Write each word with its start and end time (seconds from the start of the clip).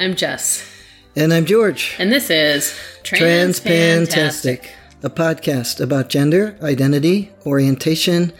I'm 0.00 0.14
Jess, 0.16 0.64
And 1.14 1.30
I'm 1.30 1.44
George. 1.44 1.94
and 1.98 2.10
this 2.10 2.30
is 2.30 2.74
Transpantastic, 3.02 4.70
a 5.02 5.10
podcast 5.10 5.78
about 5.78 6.08
gender, 6.08 6.56
identity, 6.62 7.30
orientation, 7.44 8.32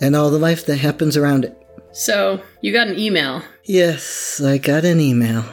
and 0.00 0.14
all 0.14 0.30
the 0.30 0.38
life 0.38 0.64
that 0.66 0.76
happens 0.76 1.16
around 1.16 1.44
it. 1.44 1.56
So, 1.92 2.40
you 2.60 2.72
got 2.72 2.86
an 2.86 2.96
email. 2.96 3.42
Yes, 3.64 4.40
I 4.40 4.58
got 4.58 4.84
an 4.84 5.00
email. 5.00 5.44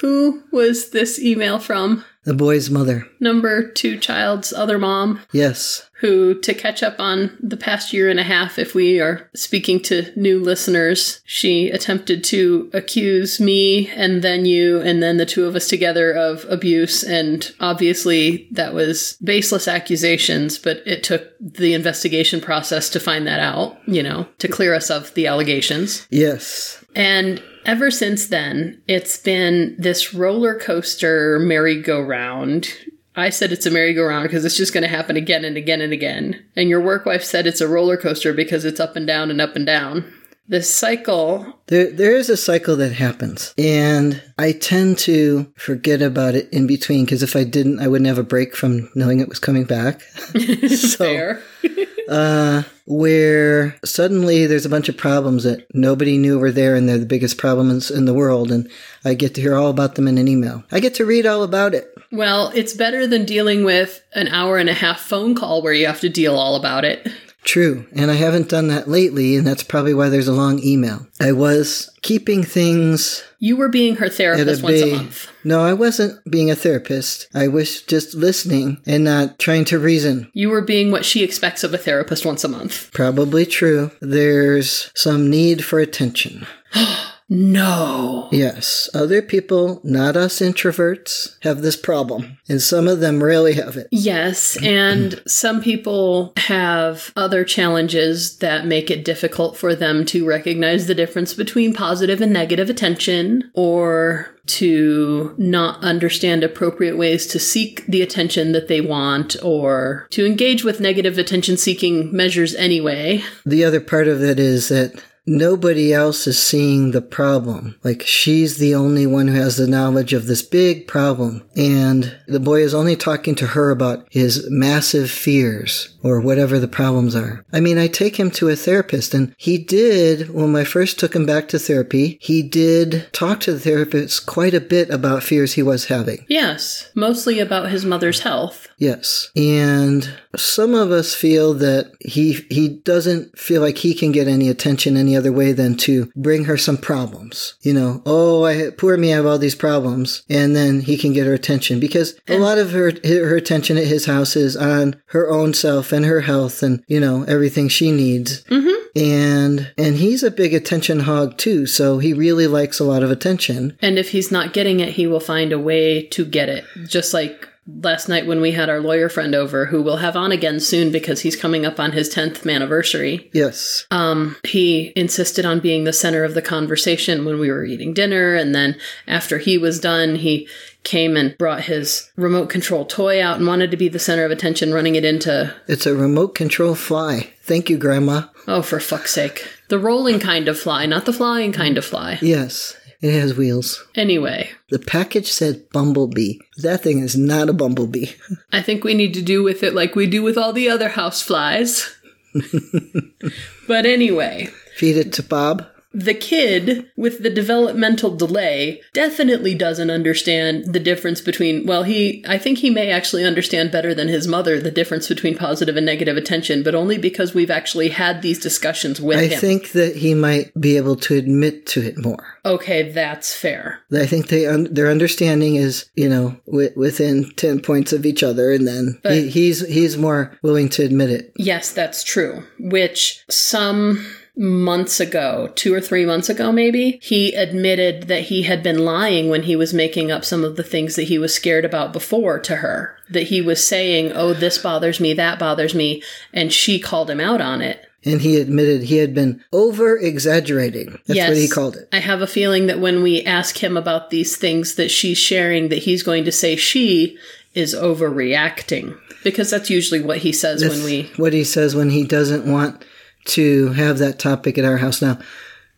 Who 0.00 0.42
was 0.52 0.90
this 0.90 1.18
email 1.18 1.58
from? 1.58 2.04
The 2.26 2.34
boy's 2.34 2.68
mother. 2.70 3.06
Number 3.20 3.66
two 3.70 3.98
child's 3.98 4.52
other 4.52 4.78
mom, 4.78 5.20
Yes. 5.32 5.88
who, 6.00 6.38
to 6.40 6.52
catch 6.52 6.82
up 6.82 6.96
on 6.98 7.38
the 7.40 7.56
past 7.56 7.92
year 7.92 8.10
and 8.10 8.18
a 8.20 8.24
half, 8.24 8.58
if 8.58 8.74
we 8.74 9.00
are 9.00 9.30
speaking 9.34 9.80
to 9.84 10.12
new 10.16 10.40
listeners, 10.40 11.20
she 11.24 11.70
attempted 11.70 12.24
to 12.24 12.68
accuse 12.74 13.38
me 13.40 13.88
and 13.90 14.22
then 14.22 14.44
you 14.44 14.80
and 14.80 15.00
then 15.02 15.16
the 15.18 15.24
two 15.24 15.44
of 15.46 15.54
us 15.54 15.68
together 15.68 16.12
of 16.12 16.44
abuse. 16.50 17.04
And 17.04 17.50
obviously, 17.60 18.48
that 18.50 18.74
was 18.74 19.16
baseless 19.22 19.68
accusations, 19.68 20.58
but 20.58 20.82
it 20.84 21.04
took 21.04 21.32
the 21.40 21.74
investigation 21.74 22.40
process 22.40 22.90
to 22.90 23.00
find 23.00 23.24
that 23.28 23.38
out, 23.40 23.78
you 23.86 24.02
know, 24.02 24.26
to 24.40 24.48
clear 24.48 24.74
us 24.74 24.90
of 24.90 25.14
the 25.14 25.28
allegations. 25.28 26.06
Yes. 26.10 26.82
And 26.96 27.42
ever 27.66 27.90
since 27.90 28.26
then, 28.26 28.80
it's 28.88 29.18
been 29.18 29.76
this 29.78 30.14
roller 30.14 30.58
coaster 30.58 31.38
merry-go-round. 31.38 32.68
I 33.14 33.28
said 33.28 33.52
it's 33.52 33.66
a 33.66 33.70
merry-go-round 33.70 34.24
because 34.24 34.46
it's 34.46 34.56
just 34.56 34.72
going 34.72 34.82
to 34.82 34.88
happen 34.88 35.14
again 35.14 35.44
and 35.44 35.58
again 35.58 35.82
and 35.82 35.92
again. 35.92 36.42
And 36.56 36.70
your 36.70 36.80
work 36.80 37.04
wife 37.04 37.22
said 37.22 37.46
it's 37.46 37.60
a 37.60 37.68
roller 37.68 37.98
coaster 37.98 38.32
because 38.32 38.64
it's 38.64 38.80
up 38.80 38.96
and 38.96 39.06
down 39.06 39.30
and 39.30 39.42
up 39.42 39.56
and 39.56 39.66
down. 39.66 40.10
This 40.48 40.72
cycle, 40.72 41.58
There, 41.66 41.90
there 41.90 42.16
is 42.16 42.30
a 42.30 42.36
cycle 42.36 42.76
that 42.76 42.92
happens, 42.92 43.52
and 43.58 44.22
I 44.38 44.52
tend 44.52 44.98
to 44.98 45.52
forget 45.56 46.02
about 46.02 46.36
it 46.36 46.48
in 46.52 46.68
between 46.68 47.04
because 47.04 47.24
if 47.24 47.34
I 47.34 47.42
didn't, 47.42 47.80
I 47.80 47.88
wouldn't 47.88 48.06
have 48.06 48.18
a 48.18 48.22
break 48.22 48.54
from 48.54 48.88
knowing 48.94 49.18
it 49.18 49.28
was 49.28 49.40
coming 49.40 49.64
back. 49.64 50.02
so, 50.68 51.40
uh, 52.08 52.62
where 52.86 53.76
suddenly 53.84 54.46
there's 54.46 54.66
a 54.66 54.70
bunch 54.70 54.88
of 54.88 54.96
problems 54.96 55.42
that 55.42 55.66
nobody 55.74 56.16
knew 56.16 56.38
were 56.38 56.52
there 56.52 56.76
and 56.76 56.88
they're 56.88 56.98
the 56.98 57.06
biggest 57.06 57.38
problems 57.38 57.90
in 57.90 58.04
the 58.04 58.14
world 58.14 58.52
and 58.52 58.70
I 59.04 59.14
get 59.14 59.34
to 59.34 59.40
hear 59.40 59.56
all 59.56 59.70
about 59.70 59.96
them 59.96 60.06
in 60.06 60.18
an 60.18 60.28
email. 60.28 60.62
I 60.70 60.78
get 60.78 60.94
to 60.94 61.04
read 61.04 61.26
all 61.26 61.42
about 61.42 61.74
it. 61.74 61.92
Well, 62.12 62.52
it's 62.54 62.72
better 62.72 63.06
than 63.08 63.24
dealing 63.24 63.64
with 63.64 64.02
an 64.14 64.28
hour 64.28 64.58
and 64.58 64.68
a 64.68 64.74
half 64.74 65.00
phone 65.00 65.34
call 65.34 65.62
where 65.62 65.72
you 65.72 65.86
have 65.86 66.00
to 66.00 66.08
deal 66.08 66.36
all 66.36 66.54
about 66.54 66.84
it. 66.84 67.08
True. 67.46 67.86
And 67.94 68.10
I 68.10 68.14
haven't 68.14 68.48
done 68.48 68.68
that 68.68 68.88
lately 68.88 69.36
and 69.36 69.46
that's 69.46 69.62
probably 69.62 69.94
why 69.94 70.08
there's 70.08 70.28
a 70.28 70.32
long 70.34 70.58
email. 70.62 71.06
I 71.20 71.32
was 71.32 71.88
keeping 72.02 72.42
things 72.42 73.22
You 73.38 73.56
were 73.56 73.68
being 73.68 73.96
her 73.96 74.08
therapist 74.08 74.62
a 74.62 74.64
once 74.64 74.82
a 74.82 74.94
month. 74.94 75.32
No, 75.44 75.62
I 75.62 75.72
wasn't 75.72 76.28
being 76.28 76.50
a 76.50 76.56
therapist. 76.56 77.28
I 77.32 77.48
was 77.48 77.82
just 77.82 78.14
listening 78.14 78.82
and 78.84 79.04
not 79.04 79.38
trying 79.38 79.64
to 79.66 79.78
reason. 79.78 80.28
You 80.34 80.50
were 80.50 80.60
being 80.60 80.90
what 80.90 81.04
she 81.04 81.22
expects 81.22 81.62
of 81.62 81.72
a 81.72 81.78
therapist 81.78 82.26
once 82.26 82.42
a 82.42 82.48
month. 82.48 82.90
Probably 82.92 83.46
true. 83.46 83.92
There's 84.00 84.90
some 84.94 85.30
need 85.30 85.64
for 85.64 85.78
attention. 85.78 86.46
No. 87.28 88.28
Yes, 88.30 88.88
other 88.94 89.20
people, 89.20 89.80
not 89.82 90.16
us 90.16 90.40
introverts, 90.40 91.36
have 91.42 91.62
this 91.62 91.76
problem, 91.76 92.38
and 92.48 92.62
some 92.62 92.86
of 92.86 93.00
them 93.00 93.22
really 93.22 93.54
have 93.54 93.76
it. 93.76 93.88
Yes, 93.90 94.56
and 94.62 95.20
some 95.26 95.60
people 95.60 96.32
have 96.36 97.12
other 97.16 97.44
challenges 97.44 98.38
that 98.38 98.66
make 98.66 98.90
it 98.90 99.04
difficult 99.04 99.56
for 99.56 99.74
them 99.74 100.04
to 100.06 100.26
recognize 100.26 100.86
the 100.86 100.94
difference 100.94 101.34
between 101.34 101.74
positive 101.74 102.20
and 102.20 102.32
negative 102.32 102.70
attention 102.70 103.50
or 103.54 104.32
to 104.46 105.34
not 105.36 105.82
understand 105.82 106.44
appropriate 106.44 106.96
ways 106.96 107.26
to 107.26 107.38
seek 107.40 107.84
the 107.86 108.02
attention 108.02 108.52
that 108.52 108.68
they 108.68 108.80
want 108.80 109.36
or 109.42 110.06
to 110.10 110.24
engage 110.24 110.62
with 110.62 110.80
negative 110.80 111.18
attention 111.18 111.56
seeking 111.56 112.14
measures 112.14 112.54
anyway. 112.54 113.22
The 113.44 113.64
other 113.64 113.80
part 113.80 114.06
of 114.06 114.22
it 114.22 114.38
is 114.38 114.68
that 114.68 115.02
nobody 115.26 115.92
else 115.92 116.26
is 116.26 116.42
seeing 116.42 116.90
the 116.90 117.02
problem. 117.02 117.78
Like, 117.82 118.02
she's 118.02 118.58
the 118.58 118.74
only 118.74 119.06
one 119.06 119.28
who 119.28 119.34
has 119.34 119.56
the 119.56 119.66
knowledge 119.66 120.12
of 120.12 120.26
this 120.26 120.42
big 120.42 120.86
problem, 120.86 121.42
and 121.56 122.16
the 122.26 122.40
boy 122.40 122.62
is 122.62 122.74
only 122.74 122.96
talking 122.96 123.34
to 123.36 123.48
her 123.48 123.70
about 123.70 124.06
his 124.10 124.48
massive 124.50 125.10
fears 125.10 125.96
or 126.02 126.20
whatever 126.20 126.58
the 126.58 126.68
problems 126.68 127.16
are. 127.16 127.44
I 127.52 127.60
mean, 127.60 127.78
I 127.78 127.88
take 127.88 128.16
him 128.16 128.30
to 128.32 128.48
a 128.48 128.56
therapist, 128.56 129.14
and 129.14 129.34
he 129.36 129.58
did, 129.58 130.30
when 130.30 130.54
I 130.54 130.64
first 130.64 130.98
took 130.98 131.14
him 131.16 131.26
back 131.26 131.48
to 131.48 131.58
therapy, 131.58 132.18
he 132.20 132.42
did 132.42 133.08
talk 133.12 133.40
to 133.40 133.52
the 133.52 133.60
therapist 133.60 134.26
quite 134.26 134.54
a 134.54 134.60
bit 134.60 134.90
about 134.90 135.22
fears 135.22 135.54
he 135.54 135.62
was 135.62 135.86
having. 135.86 136.24
Yes, 136.28 136.90
mostly 136.94 137.40
about 137.40 137.70
his 137.70 137.84
mother's 137.84 138.20
health. 138.20 138.68
Yes. 138.78 139.30
And 139.34 140.08
some 140.36 140.74
of 140.74 140.90
us 140.90 141.14
feel 141.14 141.54
that 141.54 141.92
he 142.00 142.44
he 142.50 142.68
doesn't 142.68 143.38
feel 143.38 143.62
like 143.62 143.78
he 143.78 143.94
can 143.94 144.12
get 144.12 144.28
any 144.28 144.48
attention 144.48 144.96
any 144.96 145.16
other 145.16 145.32
way 145.32 145.52
than 145.52 145.76
to 145.78 146.10
bring 146.14 146.44
her 146.44 146.58
some 146.58 146.76
problems. 146.76 147.54
You 147.62 147.72
know, 147.72 148.02
oh, 148.04 148.44
I 148.44 148.70
poor 148.70 148.96
me, 148.96 149.12
I 149.12 149.16
have 149.16 149.26
all 149.26 149.38
these 149.38 149.54
problems, 149.54 150.22
and 150.28 150.54
then 150.54 150.80
he 150.80 150.98
can 150.98 151.12
get 151.12 151.26
her 151.26 151.34
attention 151.34 151.80
because 151.80 152.18
a 152.28 152.38
lot 152.38 152.58
of 152.58 152.72
her 152.72 152.92
her 153.04 153.36
attention 153.36 153.78
at 153.78 153.86
his 153.86 154.06
house 154.06 154.36
is 154.36 154.56
on 154.56 155.00
her 155.06 155.30
own 155.30 155.54
self 155.54 155.92
and 155.92 156.04
her 156.04 156.20
health 156.20 156.62
and 156.62 156.82
you 156.86 157.00
know 157.00 157.22
everything 157.24 157.68
she 157.68 157.92
needs. 157.92 158.44
Mm-hmm. 158.44 158.74
And 158.96 159.72
and 159.76 159.96
he's 159.96 160.22
a 160.22 160.30
big 160.30 160.54
attention 160.54 161.00
hog 161.00 161.38
too, 161.38 161.66
so 161.66 161.98
he 161.98 162.12
really 162.12 162.46
likes 162.46 162.78
a 162.78 162.84
lot 162.84 163.02
of 163.02 163.10
attention. 163.10 163.76
And 163.80 163.98
if 163.98 164.10
he's 164.10 164.30
not 164.30 164.52
getting 164.52 164.80
it, 164.80 164.94
he 164.94 165.06
will 165.06 165.20
find 165.20 165.52
a 165.52 165.58
way 165.58 166.06
to 166.08 166.24
get 166.24 166.48
it. 166.48 166.64
Just 166.86 167.12
like 167.12 167.48
last 167.66 168.08
night 168.08 168.26
when 168.26 168.40
we 168.40 168.52
had 168.52 168.68
our 168.68 168.80
lawyer 168.80 169.08
friend 169.08 169.34
over, 169.34 169.66
who 169.66 169.82
we'll 169.82 169.96
have 169.98 170.16
on 170.16 170.32
again 170.32 170.60
soon 170.60 170.92
because 170.92 171.20
he's 171.22 171.36
coming 171.36 171.66
up 171.66 171.80
on 171.80 171.92
his 171.92 172.08
10th 172.14 172.48
anniversary. 172.52 173.30
Yes. 173.32 173.86
Um, 173.90 174.36
he 174.44 174.92
insisted 174.94 175.44
on 175.44 175.60
being 175.60 175.84
the 175.84 175.92
center 175.92 176.24
of 176.24 176.34
the 176.34 176.42
conversation 176.42 177.24
when 177.24 177.38
we 177.40 177.50
were 177.50 177.64
eating 177.64 177.92
dinner. 177.92 178.34
And 178.34 178.54
then 178.54 178.78
after 179.06 179.38
he 179.38 179.58
was 179.58 179.80
done, 179.80 180.16
he 180.16 180.48
came 180.84 181.16
and 181.16 181.36
brought 181.38 181.62
his 181.64 182.12
remote 182.16 182.48
control 182.48 182.84
toy 182.84 183.20
out 183.20 183.38
and 183.38 183.46
wanted 183.46 183.72
to 183.72 183.76
be 183.76 183.88
the 183.88 183.98
center 183.98 184.24
of 184.24 184.30
attention, 184.30 184.72
running 184.72 184.94
it 184.94 185.04
into, 185.04 185.52
It's 185.66 185.86
a 185.86 185.94
remote 185.96 186.34
control 186.36 186.76
fly. 186.76 187.30
Thank 187.42 187.68
you, 187.68 187.76
Grandma. 187.78 188.22
oh, 188.46 188.62
for 188.62 188.78
fuck's 188.78 189.10
sake, 189.12 189.48
the 189.68 189.78
rolling 189.80 190.20
kind 190.20 190.46
of 190.46 190.58
fly, 190.58 190.86
not 190.86 191.04
the 191.04 191.12
flying 191.12 191.52
kind 191.52 191.76
of 191.76 191.84
fly. 191.84 192.18
Yes, 192.22 192.76
it 193.00 193.12
has 193.12 193.36
wheels. 193.36 193.84
Anyway, 193.94 194.50
The 194.70 194.78
package 194.78 195.30
said 195.30 195.68
bumblebee. 195.70 196.38
That 196.58 196.82
thing 196.82 197.00
is 197.00 197.16
not 197.16 197.48
a 197.48 197.52
bumblebee. 197.52 198.12
I 198.52 198.62
think 198.62 198.84
we 198.84 198.94
need 198.94 199.14
to 199.14 199.22
do 199.22 199.42
with 199.42 199.62
it 199.62 199.74
like 199.74 199.94
we 199.94 200.06
do 200.06 200.22
with 200.22 200.38
all 200.38 200.52
the 200.52 200.68
other 200.68 200.88
house 200.88 201.22
flies. 201.22 201.94
but 203.68 203.86
anyway, 203.86 204.48
Feed 204.76 204.96
it 204.96 205.12
to 205.14 205.22
Bob. 205.22 205.66
The 205.96 206.12
kid 206.12 206.90
with 206.94 207.22
the 207.22 207.30
developmental 207.30 208.14
delay 208.14 208.82
definitely 208.92 209.54
doesn't 209.54 209.88
understand 209.90 210.70
the 210.70 210.78
difference 210.78 211.22
between 211.22 211.64
well 211.66 211.84
he 211.84 212.22
i 212.28 212.36
think 212.36 212.58
he 212.58 212.68
may 212.68 212.90
actually 212.90 213.24
understand 213.24 213.72
better 213.72 213.94
than 213.94 214.06
his 214.08 214.28
mother 214.28 214.60
the 214.60 214.70
difference 214.70 215.08
between 215.08 215.36
positive 215.38 215.74
and 215.74 215.86
negative 215.86 216.16
attention 216.18 216.62
but 216.62 216.74
only 216.74 216.98
because 216.98 217.32
we've 217.32 217.50
actually 217.50 217.88
had 217.88 218.20
these 218.20 218.38
discussions 218.38 219.00
with 219.00 219.18
I 219.18 219.24
him 219.24 219.32
i 219.32 219.36
think 219.36 219.72
that 219.72 219.96
he 219.96 220.14
might 220.14 220.52
be 220.60 220.76
able 220.76 220.96
to 220.96 221.14
admit 221.16 221.64
to 221.68 221.80
it 221.80 221.96
more. 221.96 222.38
okay 222.44 222.90
that's 222.92 223.34
fair 223.34 223.80
I 223.90 224.04
think 224.06 224.28
they 224.28 224.46
un- 224.46 224.68
their 224.70 224.90
understanding 224.90 225.54
is, 225.54 225.88
you 225.94 226.08
know, 226.08 226.36
wi- 226.46 226.72
within 226.76 227.30
ten 227.36 227.60
points 227.60 227.92
of 227.92 228.04
each 228.04 228.22
other, 228.22 228.50
and 228.52 228.66
then 228.66 229.00
he, 229.04 229.28
he's 229.30 229.66
he's 229.66 229.96
more 229.96 230.36
willing 230.42 230.68
to 230.70 230.84
admit 230.84 231.10
it. 231.10 231.32
yes 231.36 231.72
that's 231.72 232.02
true 232.04 232.42
which 232.58 233.24
some 233.30 234.04
months 234.36 235.00
ago, 235.00 235.50
two 235.54 235.72
or 235.72 235.80
three 235.80 236.04
months 236.04 236.28
ago, 236.28 236.52
maybe, 236.52 236.98
he 237.02 237.34
admitted 237.34 238.04
that 238.04 238.24
he 238.24 238.42
had 238.42 238.62
been 238.62 238.84
lying 238.84 239.30
when 239.30 239.44
he 239.44 239.56
was 239.56 239.72
making 239.72 240.10
up 240.10 240.24
some 240.24 240.44
of 240.44 240.56
the 240.56 240.62
things 240.62 240.96
that 240.96 241.04
he 241.04 241.18
was 241.18 241.34
scared 241.34 241.64
about 241.64 241.92
before 241.92 242.38
to 242.40 242.56
her. 242.56 242.96
That 243.08 243.24
he 243.24 243.40
was 243.40 243.66
saying, 243.66 244.12
oh, 244.12 244.34
this 244.34 244.58
bothers 244.58 245.00
me, 245.00 245.14
that 245.14 245.38
bothers 245.38 245.74
me, 245.74 246.02
and 246.32 246.52
she 246.52 246.78
called 246.78 247.08
him 247.08 247.20
out 247.20 247.40
on 247.40 247.62
it. 247.62 247.88
And 248.04 248.20
he 248.20 248.38
admitted 248.38 248.82
he 248.82 248.98
had 248.98 249.14
been 249.14 249.42
over 249.52 249.96
exaggerating. 249.96 251.00
That's 251.06 251.28
what 251.28 251.36
he 251.36 251.48
called 251.48 251.76
it. 251.76 251.88
I 251.92 251.98
have 251.98 252.22
a 252.22 252.26
feeling 252.26 252.66
that 252.66 252.78
when 252.78 253.02
we 253.02 253.24
ask 253.24 253.62
him 253.62 253.76
about 253.76 254.10
these 254.10 254.36
things 254.36 254.76
that 254.76 254.90
she's 254.90 255.18
sharing, 255.18 255.70
that 255.70 255.78
he's 255.78 256.04
going 256.04 256.24
to 256.24 256.32
say 256.32 256.54
she 256.54 257.18
is 257.54 257.74
overreacting. 257.74 258.96
Because 259.24 259.50
that's 259.50 259.70
usually 259.70 260.00
what 260.00 260.18
he 260.18 260.30
says 260.30 260.62
when 260.62 260.84
we. 260.84 261.10
what 261.16 261.32
he 261.32 261.42
says 261.42 261.74
when 261.74 261.90
he 261.90 262.04
doesn't 262.04 262.46
want 262.50 262.84
to 263.26 263.72
have 263.72 263.98
that 263.98 264.18
topic 264.18 264.58
at 264.58 264.64
our 264.64 264.76
house. 264.78 265.00
Now, 265.02 265.18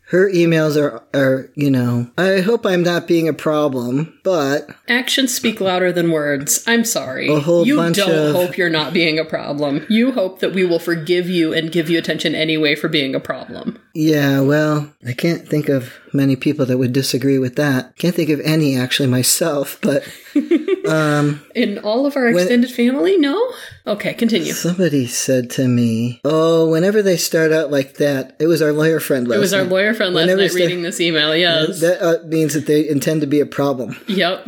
her 0.07 0.27
emails 0.31 0.75
are, 0.75 1.03
are, 1.13 1.51
you 1.53 1.69
know, 1.69 2.09
I 2.17 2.39
hope 2.41 2.65
I'm 2.65 2.81
not 2.81 3.07
being 3.07 3.27
a 3.29 3.33
problem, 3.33 4.19
but 4.23 4.67
Actions 4.87 5.35
speak 5.35 5.61
louder 5.61 5.91
than 5.91 6.09
words. 6.09 6.63
I'm 6.65 6.83
sorry. 6.83 7.27
A 7.29 7.39
whole 7.39 7.67
you 7.67 7.75
bunch 7.75 7.97
don't 7.97 8.09
of- 8.29 8.35
hope 8.35 8.57
you're 8.57 8.71
not 8.71 8.91
being 8.91 9.19
a 9.19 9.25
problem. 9.25 9.85
You 9.87 10.11
hope 10.11 10.39
that 10.39 10.53
we 10.53 10.65
will 10.65 10.79
forgive 10.79 11.29
you 11.29 11.53
and 11.53 11.71
give 11.71 11.91
you 11.91 11.99
attention 11.99 12.33
anyway 12.33 12.73
for 12.73 12.87
being 12.87 13.13
a 13.13 13.19
problem. 13.19 13.77
Yeah, 13.93 14.41
well, 14.41 14.91
I 15.07 15.13
can't 15.13 15.47
think 15.47 15.69
of 15.69 15.93
many 16.13 16.35
people 16.35 16.65
that 16.65 16.77
would 16.77 16.93
disagree 16.93 17.37
with 17.37 17.55
that. 17.57 17.95
Can't 17.97 18.15
think 18.15 18.29
of 18.29 18.39
any 18.41 18.77
actually 18.77 19.07
myself, 19.09 19.77
but 19.81 20.03
um, 20.87 21.41
In 21.55 21.77
all 21.79 22.05
of 22.05 22.15
our 22.15 22.27
extended 22.27 22.71
family? 22.71 23.17
No? 23.17 23.51
Okay, 23.87 24.13
continue. 24.13 24.53
somebody 24.53 25.05
said 25.07 25.49
to 25.51 25.67
me, 25.67 26.21
"Oh, 26.23 26.69
whenever 26.69 27.01
they 27.01 27.17
start 27.17 27.51
out 27.51 27.71
like 27.71 27.95
that, 27.95 28.35
it 28.39 28.47
was 28.47 28.61
our 28.61 28.71
lawyer 28.71 28.99
friend. 28.99 29.27
Last 29.27 29.37
It 29.37 29.39
was 29.39 29.53
our 29.53 29.63
lawyer 29.63 29.93
friend 29.93 30.13
last 30.13 30.23
Whenever 30.23 30.41
night 30.43 30.51
they- 30.53 30.61
reading 30.61 30.81
this 30.83 31.01
email, 31.01 31.35
yes. 31.35 31.79
That 31.81 32.01
uh, 32.01 32.25
means 32.27 32.53
that 32.53 32.65
they 32.67 32.87
intend 32.87 33.21
to 33.21 33.27
be 33.27 33.39
a 33.39 33.45
problem. 33.45 33.97
yep. 34.07 34.47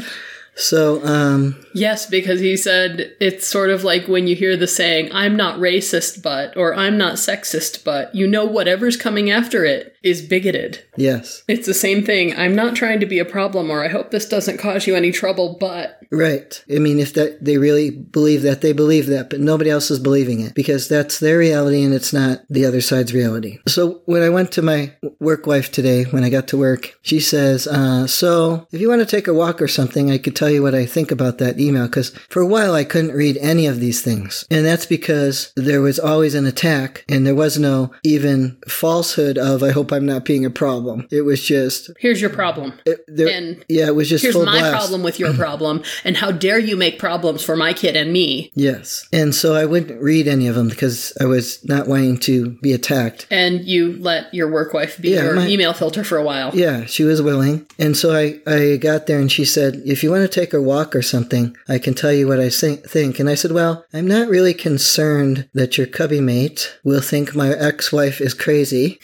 So, 0.55 1.03
um, 1.05 1.55
Yes, 1.73 2.05
because 2.05 2.39
he 2.39 2.57
said 2.57 3.13
it's 3.19 3.47
sort 3.47 3.69
of 3.69 3.83
like 3.83 4.07
when 4.07 4.27
you 4.27 4.35
hear 4.35 4.57
the 4.57 4.67
saying, 4.67 5.09
I'm 5.13 5.35
not 5.35 5.59
racist, 5.59 6.21
but, 6.21 6.55
or 6.57 6.75
I'm 6.75 6.97
not 6.97 7.15
sexist, 7.15 7.83
but, 7.83 8.13
you 8.13 8.27
know, 8.27 8.45
whatever's 8.45 8.97
coming 8.97 9.29
after 9.31 9.63
it 9.65 9.95
is 10.03 10.21
bigoted. 10.21 10.83
yes, 10.97 11.43
It's 11.47 11.67
the 11.67 11.73
same 11.73 12.03
thing. 12.03 12.35
I'm 12.35 12.55
not 12.55 12.75
trying 12.75 12.99
to 13.01 13.05
be 13.05 13.19
a 13.19 13.25
problem, 13.25 13.69
or 13.69 13.83
I 13.83 13.87
hope 13.87 14.09
this 14.11 14.27
doesn't 14.27 14.57
cause 14.57 14.87
you 14.87 14.95
any 14.95 15.11
trouble, 15.11 15.57
but. 15.59 15.99
right. 16.11 16.63
I 16.73 16.79
mean, 16.79 16.99
if 16.99 17.13
that 17.13 17.43
they 17.43 17.57
really 17.57 17.91
believe 17.91 18.41
that, 18.41 18.61
they 18.61 18.73
believe 18.73 19.05
that, 19.07 19.29
but 19.29 19.39
nobody 19.39 19.69
else 19.69 19.91
is 19.91 19.99
believing 19.99 20.39
it 20.41 20.55
because 20.55 20.87
that's 20.87 21.19
their 21.19 21.37
reality 21.37 21.83
and 21.83 21.93
it's 21.93 22.11
not 22.13 22.41
the 22.49 22.65
other 22.65 22.81
side's 22.81 23.13
reality. 23.13 23.59
So 23.67 24.01
when 24.05 24.23
I 24.23 24.29
went 24.29 24.51
to 24.53 24.61
my 24.61 24.93
work 25.19 25.45
wife 25.45 25.71
today, 25.71 26.03
when 26.05 26.23
I 26.23 26.29
got 26.29 26.47
to 26.49 26.57
work, 26.57 26.97
she 27.03 27.19
says, 27.19 27.67
uh, 27.67 28.07
"So 28.07 28.67
if 28.71 28.81
you 28.81 28.89
want 28.89 29.01
to 29.01 29.05
take 29.05 29.27
a 29.27 29.33
walk 29.33 29.61
or 29.61 29.67
something, 29.67 30.09
I 30.09 30.17
could 30.17 30.35
tell 30.35 30.49
you 30.49 30.63
what 30.63 30.75
I 30.75 30.85
think 30.85 31.11
about 31.11 31.37
that 31.37 31.57
email 31.65 31.85
because 31.87 32.09
for 32.29 32.41
a 32.41 32.45
while 32.47 32.73
I 32.73 32.83
couldn't 32.83 33.11
read 33.15 33.37
any 33.37 33.65
of 33.67 33.79
these 33.79 34.01
things, 34.01 34.45
and 34.49 34.65
that's 34.65 34.85
because 34.85 35.51
there 35.55 35.81
was 35.81 35.99
always 35.99 36.35
an 36.35 36.45
attack 36.45 37.05
and 37.09 37.25
there 37.25 37.35
was 37.35 37.57
no 37.59 37.91
even 38.03 38.57
falsehood 38.67 39.37
of 39.37 39.63
I 39.63 39.71
hope 39.71 39.91
I'm 39.91 40.05
not 40.05 40.25
being 40.25 40.45
a 40.45 40.49
problem. 40.49 41.07
It 41.11 41.21
was 41.21 41.43
just 41.43 41.91
Here's 41.99 42.21
your 42.21 42.29
problem. 42.29 42.73
it, 42.85 42.99
there, 43.07 43.29
And 43.29 43.63
yeah, 43.69 43.87
it 43.87 43.95
was 43.95 44.09
just 44.09 44.23
Here's 44.23 44.35
my 44.35 44.43
blast. 44.59 44.71
problem 44.75 45.03
with 45.03 45.19
your 45.19 45.33
problem, 45.45 45.83
and 46.03 46.17
how 46.17 46.31
dare 46.31 46.59
you 46.59 46.75
make 46.75 46.99
problems 46.99 47.43
for 47.43 47.55
my 47.55 47.73
kid 47.73 47.95
and 47.95 48.11
me. 48.11 48.51
Yes. 48.55 49.07
And 49.13 49.33
so 49.35 49.53
I 49.53 49.65
wouldn't 49.65 50.01
read 50.01 50.27
any 50.27 50.47
of 50.47 50.55
them 50.55 50.69
because 50.69 51.13
I 51.19 51.25
was 51.25 51.63
not 51.65 51.87
wanting 51.87 52.17
to 52.19 52.51
be 52.61 52.73
attacked. 52.73 53.27
And 53.29 53.65
you 53.65 53.97
let 53.99 54.33
your 54.33 54.49
work 54.51 54.73
wife 54.73 54.99
be 55.01 55.09
Yeah, 55.11 55.23
your 55.23 55.35
my- 55.35 55.47
email 55.47 55.73
filter 55.73 56.03
for 56.03 56.17
a 56.17 56.23
while. 56.23 56.51
Yeah, 56.55 56.85
she 56.85 57.03
was 57.03 57.21
willing. 57.21 57.65
And 57.79 57.95
so 57.95 58.15
I, 58.15 58.39
I 58.47 58.77
got 58.77 59.07
there 59.07 59.19
and 59.19 59.31
she 59.31 59.45
said, 59.45 59.81
if 59.85 60.03
you 60.03 60.11
want 60.11 60.23
to 60.23 60.39
take 60.39 60.53
a 60.53 60.61
walk 60.61 60.95
or 60.95 61.01
something, 61.01 61.50
I 61.67 61.79
can 61.79 61.93
tell 61.93 62.11
you 62.11 62.27
what 62.27 62.39
I 62.39 62.49
think. 62.49 63.19
And 63.19 63.29
I 63.29 63.35
said, 63.35 63.51
well, 63.51 63.85
I'm 63.93 64.07
not 64.07 64.29
really 64.29 64.53
concerned 64.53 65.49
that 65.53 65.77
your 65.77 65.87
cubby 65.87 66.21
mate 66.21 66.77
will 66.83 67.01
think 67.01 67.35
my 67.35 67.49
ex-wife 67.49 68.21
is 68.21 68.33
crazy. 68.33 68.99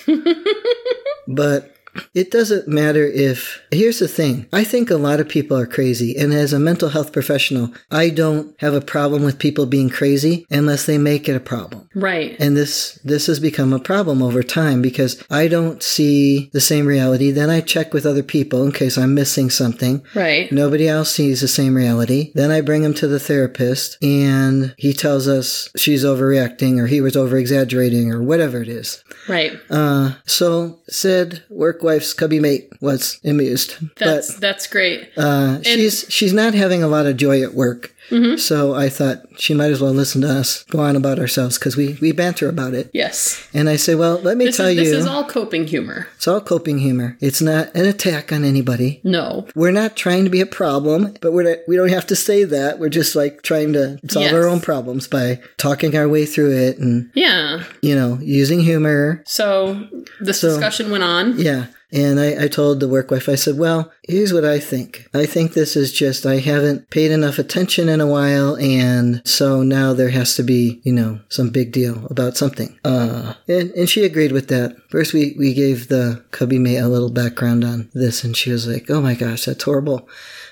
but 1.27 1.76
it 2.13 2.31
doesn't 2.31 2.67
matter 2.67 3.05
if 3.05 3.61
here's 3.71 3.99
the 3.99 4.07
thing 4.07 4.45
i 4.53 4.63
think 4.63 4.89
a 4.89 4.95
lot 4.97 5.19
of 5.19 5.27
people 5.29 5.57
are 5.57 5.65
crazy 5.67 6.15
and 6.17 6.33
as 6.33 6.53
a 6.53 6.59
mental 6.59 6.89
health 6.89 7.11
professional 7.11 7.71
i 7.91 8.09
don't 8.09 8.55
have 8.59 8.73
a 8.73 8.81
problem 8.81 9.23
with 9.23 9.39
people 9.39 9.65
being 9.65 9.89
crazy 9.89 10.45
unless 10.49 10.85
they 10.85 10.97
make 10.97 11.27
it 11.29 11.35
a 11.35 11.39
problem 11.39 11.87
Right. 11.95 12.35
and 12.39 12.55
this 12.55 12.99
this 13.03 13.27
has 13.27 13.39
become 13.39 13.73
a 13.73 13.79
problem 13.79 14.21
over 14.21 14.43
time 14.43 14.81
because 14.81 15.23
i 15.29 15.47
don't 15.47 15.81
see 15.83 16.49
the 16.53 16.61
same 16.61 16.85
reality 16.85 17.31
then 17.31 17.49
i 17.49 17.61
check 17.61 17.93
with 17.93 18.05
other 18.05 18.23
people 18.23 18.63
in 18.63 18.71
case 18.71 18.97
i'm 18.97 19.13
missing 19.13 19.49
something 19.49 20.03
Right. 20.15 20.51
Nobody 20.51 20.87
else 20.87 21.11
sees 21.11 21.41
the 21.41 21.47
same 21.47 21.75
reality. 21.75 22.31
Then 22.33 22.49
I 22.51 22.61
bring 22.61 22.83
him 22.83 22.93
to 22.95 23.07
the 23.07 23.19
therapist 23.19 23.97
and 24.03 24.73
he 24.77 24.93
tells 24.93 25.27
us 25.27 25.69
she's 25.77 26.03
overreacting 26.03 26.79
or 26.79 26.87
he 26.87 27.01
was 27.01 27.15
over 27.15 27.37
exaggerating 27.37 28.11
or 28.11 28.21
whatever 28.23 28.61
it 28.61 28.67
is. 28.69 29.03
Right. 29.27 29.53
Uh, 29.69 30.13
so 30.25 30.79
said 30.89 31.43
work 31.49 31.83
wife's 31.87 32.13
cubby 32.13 32.39
mate 32.39 32.65
was 32.81 33.19
amused, 33.23 33.69
That's 33.97 34.35
that's 34.45 34.67
great. 34.67 34.99
uh, 35.17 35.61
she's 35.63 36.05
she's 36.09 36.33
not 36.33 36.53
having 36.53 36.81
a 36.83 36.87
lot 36.95 37.05
of 37.07 37.17
joy 37.17 37.41
at 37.43 37.53
work. 37.53 37.93
So 38.37 38.73
I 38.73 38.87
thought 38.87 39.17
she 39.37 39.53
might 39.53 39.69
as 39.75 39.81
well 39.81 39.91
listen 39.91 40.21
to 40.21 40.29
us 40.29 40.63
go 40.71 40.79
on 40.79 40.95
about 40.95 41.19
ourselves 41.19 41.57
because 41.59 41.75
we 41.75 41.97
we 41.99 42.13
banter 42.13 42.47
about 42.47 42.73
it. 42.73 42.89
Yes. 42.93 43.45
And 43.53 43.67
I 43.67 43.75
say, 43.75 43.95
well, 43.95 44.15
let 44.27 44.37
me 44.37 44.45
This 44.45 44.55
tell 44.57 44.67
is, 44.71 44.77
this 44.77 44.87
you, 44.93 44.97
is 44.97 45.05
all 45.13 45.25
coping 45.25 45.67
humor. 45.67 46.07
it's 46.15 46.25
all 46.25 46.39
coping 46.39 46.77
humor. 46.79 47.17
It's 47.19 47.41
not 47.41 47.63
an 47.75 47.85
attack 47.85 48.31
on 48.31 48.45
anybody. 48.45 49.01
No. 49.03 49.45
We're 49.55 49.73
not 49.81 49.97
trying 49.97 50.23
to 50.23 50.29
be 50.29 50.39
a 50.39 50.45
problem, 50.61 51.17
but 51.21 51.33
we're 51.33 51.43
not, 51.49 51.57
we 51.67 51.75
don't 51.75 51.89
have 51.97 52.07
to 52.07 52.15
say 52.15 52.45
that. 52.45 52.79
We're 52.79 52.95
just 53.01 53.13
like 53.13 53.41
trying 53.41 53.73
to 53.73 53.99
solve 54.07 54.23
Yes. 54.31 54.33
our 54.33 54.47
own 54.47 54.61
problems 54.61 55.03
by 55.09 55.41
talking 55.57 55.91
our 55.97 56.07
way 56.07 56.25
through 56.25 56.55
it 56.55 56.77
and, 56.77 57.09
Yeah. 57.13 57.63
you 57.81 57.93
know, 57.93 58.19
using 58.21 58.61
humor. 58.61 59.21
So 59.27 59.85
this 60.21 60.39
So- 60.39 60.47
discussion 60.51 60.91
went 60.91 61.03
on. 61.03 61.37
Yeah. 61.37 61.65
And 61.91 62.19
I, 62.19 62.45
I 62.45 62.47
told 62.47 62.79
the 62.79 62.87
work 62.87 63.11
wife, 63.11 63.29
I 63.29 63.35
said, 63.35 63.57
well, 63.57 63.91
here's 64.03 64.33
what 64.33 64.43
I 64.43 64.59
think. 64.59 65.07
I 65.13 65.25
think 65.25 65.53
this 65.53 65.75
is 65.75 65.93
just, 65.93 66.25
I 66.25 66.39
haven't 66.39 66.89
paid 66.89 67.11
enough 67.11 67.39
attention 67.39 67.87
in 67.87 68.01
a 68.01 68.07
while. 68.07 68.57
And 68.57 69.21
so 69.25 69.63
now 69.63 69.93
there 69.93 70.09
has 70.09 70.35
to 70.35 70.43
be, 70.43 70.81
you 70.83 70.91
know, 70.91 71.21
some 71.29 71.49
big 71.49 71.71
deal 71.71 72.05
about 72.07 72.35
something. 72.35 72.77
Uh, 72.83 73.35
and, 73.47 73.71
and 73.71 73.89
she 73.89 74.03
agreed 74.03 74.33
with 74.33 74.49
that. 74.49 74.75
First, 74.89 75.13
we, 75.13 75.35
we 75.37 75.53
gave 75.53 75.87
the 75.87 76.25
cubby 76.31 76.59
mate 76.59 76.77
a 76.77 76.89
little 76.89 77.11
background 77.11 77.63
on 77.63 77.89
this. 77.93 78.23
And 78.23 78.35
she 78.35 78.51
was 78.51 78.67
like, 78.67 78.89
oh 78.89 79.01
my 79.01 79.13
gosh, 79.13 79.45
that's 79.45 79.63
horrible. 79.63 80.09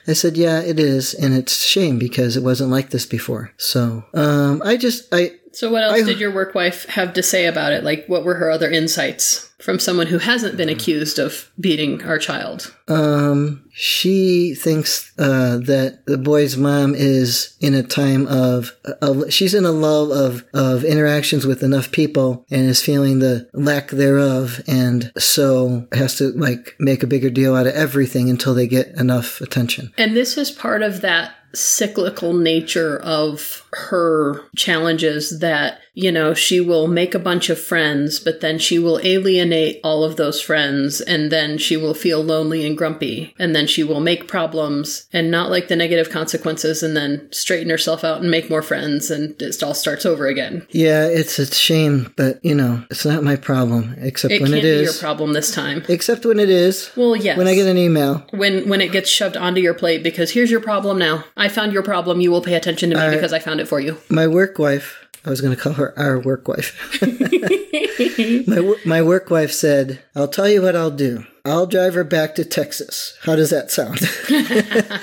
I 0.07 0.13
said, 0.13 0.37
yeah, 0.37 0.61
it 0.61 0.79
is. 0.79 1.13
And 1.13 1.33
it's 1.33 1.65
shame 1.65 1.99
because 1.99 2.37
it 2.37 2.43
wasn't 2.43 2.71
like 2.71 2.91
this 2.91 3.05
before. 3.05 3.51
So, 3.57 4.05
um, 4.13 4.61
I 4.63 4.77
just, 4.77 5.13
I, 5.13 5.31
So 5.55 5.71
what 5.71 5.83
else 5.83 6.01
I- 6.01 6.03
did 6.03 6.19
your 6.19 6.31
work 6.31 6.53
wife 6.53 6.85
have 6.89 7.13
to 7.13 7.23
say 7.23 7.45
about 7.45 7.71
it? 7.71 7.83
Like 7.83 8.05
what 8.07 8.23
were 8.23 8.35
her 8.35 8.51
other 8.51 8.69
insights 8.69 9.49
from 9.59 9.79
someone 9.79 10.07
who 10.07 10.19
hasn't 10.19 10.57
been 10.57 10.69
accused 10.69 11.17
of 11.17 11.49
beating 11.59 12.03
our 12.03 12.19
child? 12.19 12.75
Um, 12.87 13.63
she 13.71 14.53
thinks 14.53 15.11
uh, 15.17 15.57
that 15.57 16.05
the 16.05 16.17
boy's 16.17 16.55
mom 16.57 16.93
is 16.93 17.55
in 17.59 17.73
a 17.73 17.81
time 17.81 18.27
of, 18.27 18.73
of 19.01 19.33
she's 19.33 19.53
in 19.53 19.65
a 19.65 19.71
lull 19.71 20.13
of 20.13 20.45
of 20.53 20.83
interactions 20.83 21.45
with 21.47 21.63
enough 21.63 21.91
people 21.91 22.45
and 22.51 22.67
is 22.69 22.83
feeling 22.83 23.19
the 23.19 23.49
lack 23.53 23.89
thereof, 23.89 24.61
and 24.67 25.11
so 25.17 25.87
has 25.93 26.17
to 26.17 26.29
like 26.33 26.75
make 26.79 27.01
a 27.01 27.07
bigger 27.07 27.29
deal 27.29 27.55
out 27.55 27.65
of 27.65 27.73
everything 27.73 28.29
until 28.29 28.53
they 28.53 28.67
get 28.67 28.87
enough 28.99 29.41
attention. 29.41 29.91
And 29.97 30.15
this 30.15 30.37
is 30.37 30.51
part 30.51 30.83
of 30.83 31.01
that 31.01 31.33
cyclical 31.55 32.33
nature 32.33 32.99
of 32.99 33.67
her 33.73 34.41
challenges 34.55 35.39
that, 35.39 35.79
you 35.95 36.11
know, 36.11 36.33
she 36.33 36.59
will 36.59 36.87
make 36.87 37.15
a 37.15 37.19
bunch 37.19 37.49
of 37.49 37.59
friends, 37.59 38.19
but 38.19 38.41
then 38.41 38.59
she 38.59 38.77
will 38.77 38.99
alienate 39.01 39.79
all 39.83 40.03
of 40.03 40.17
those 40.17 40.41
friends 40.41 40.99
and 40.99 41.31
then 41.31 41.57
she 41.57 41.77
will 41.77 41.93
feel 41.93 42.21
lonely 42.21 42.65
and 42.65 42.77
grumpy 42.77 43.33
and 43.39 43.55
then 43.55 43.65
she 43.65 43.81
will 43.81 44.01
make 44.01 44.27
problems 44.27 45.07
and 45.13 45.31
not 45.31 45.49
like 45.49 45.69
the 45.69 45.75
negative 45.75 46.09
consequences 46.09 46.83
and 46.83 46.97
then 46.97 47.27
straighten 47.31 47.69
herself 47.69 48.03
out 48.03 48.21
and 48.21 48.29
make 48.29 48.49
more 48.49 48.61
friends 48.61 49.09
and 49.09 49.41
it 49.41 49.63
all 49.63 49.73
starts 49.73 50.05
over 50.05 50.27
again. 50.27 50.67
Yeah, 50.69 51.07
it's 51.07 51.39
a 51.39 51.45
shame, 51.45 52.13
but 52.17 52.43
you 52.43 52.53
know, 52.53 52.83
it's 52.91 53.05
not 53.05 53.23
my 53.23 53.37
problem. 53.37 53.95
Except 53.99 54.33
It 54.33 54.41
when 54.41 54.53
it 54.53 54.61
be 54.63 54.83
your 54.83 54.93
problem 54.93 55.31
this 55.31 55.53
time. 55.53 55.83
Except 55.87 56.25
when 56.25 56.39
it 56.39 56.49
is. 56.49 56.91
Well, 56.97 57.15
yes. 57.15 57.37
When 57.37 57.47
I 57.47 57.55
get 57.55 57.67
an 57.67 57.77
email. 57.77 58.25
when 58.31 58.67
when 58.67 58.81
it 58.81 58.91
gets 58.91 59.09
shoved 59.09 59.37
onto 59.37 59.61
your 59.61 59.73
plate 59.73 60.03
because 60.03 60.31
here's 60.31 60.51
your 60.51 60.59
problem 60.59 60.99
now. 60.99 61.23
I 61.37 61.47
found 61.47 61.71
your 61.71 61.83
problem. 61.83 62.19
You 62.19 62.31
will 62.31 62.41
pay 62.41 62.55
attention 62.55 62.89
to 62.89 62.97
me 62.97 63.15
because 63.15 63.31
I 63.31 63.39
found 63.39 63.61
it 63.61 63.67
for 63.69 63.79
you. 63.79 63.97
My 64.09 64.27
work 64.27 64.59
wife, 64.59 65.04
I 65.25 65.29
was 65.29 65.41
going 65.41 65.55
to 65.55 65.61
call 65.61 65.73
her 65.73 65.97
our 65.97 66.19
work 66.19 66.47
wife. 66.47 67.01
my, 68.47 68.75
my 68.85 69.01
work 69.01 69.29
wife 69.29 69.51
said, 69.51 70.01
I'll 70.15 70.27
tell 70.27 70.47
you 70.47 70.61
what 70.61 70.75
I'll 70.75 70.91
do. 70.91 71.25
I'll 71.43 71.65
drive 71.65 71.95
her 71.95 72.03
back 72.03 72.35
to 72.35 72.45
Texas. 72.45 73.17
How 73.23 73.35
does 73.35 73.49
that 73.49 73.71
sound? 73.71 73.99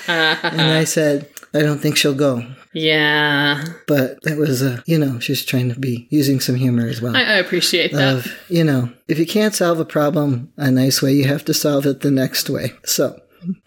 and 0.07 0.61
I 0.61 0.85
said, 0.85 1.29
I 1.55 1.61
don't 1.61 1.79
think 1.79 1.97
she'll 1.97 2.15
go. 2.15 2.47
Yeah, 2.73 3.65
But 3.87 4.23
that 4.23 4.39
was, 4.39 4.63
uh, 4.63 4.81
you 4.87 4.99
know, 4.99 5.19
she's 5.19 5.45
trying 5.45 5.69
to 5.69 5.79
be 5.79 6.07
using 6.11 6.41
some 6.41 6.55
humor 6.55 6.87
as 6.87 7.03
well. 7.03 7.15
I, 7.15 7.23
I 7.23 7.35
appreciate 7.35 7.93
that. 7.93 8.17
of, 8.17 8.39
you 8.49 8.65
know, 8.65 8.91
if 9.09 9.19
you 9.19 9.27
can't 9.27 9.55
solve 9.55 9.79
a 9.79 9.85
problem 9.85 10.53
a 10.57 10.71
nice 10.71 11.03
way, 11.03 11.13
you 11.13 11.25
have 11.25 11.45
to 11.47 11.55
solve 11.55 11.85
it 11.85 12.01
the 12.01 12.11
next 12.11 12.49
way. 12.49 12.73
So, 12.85 13.21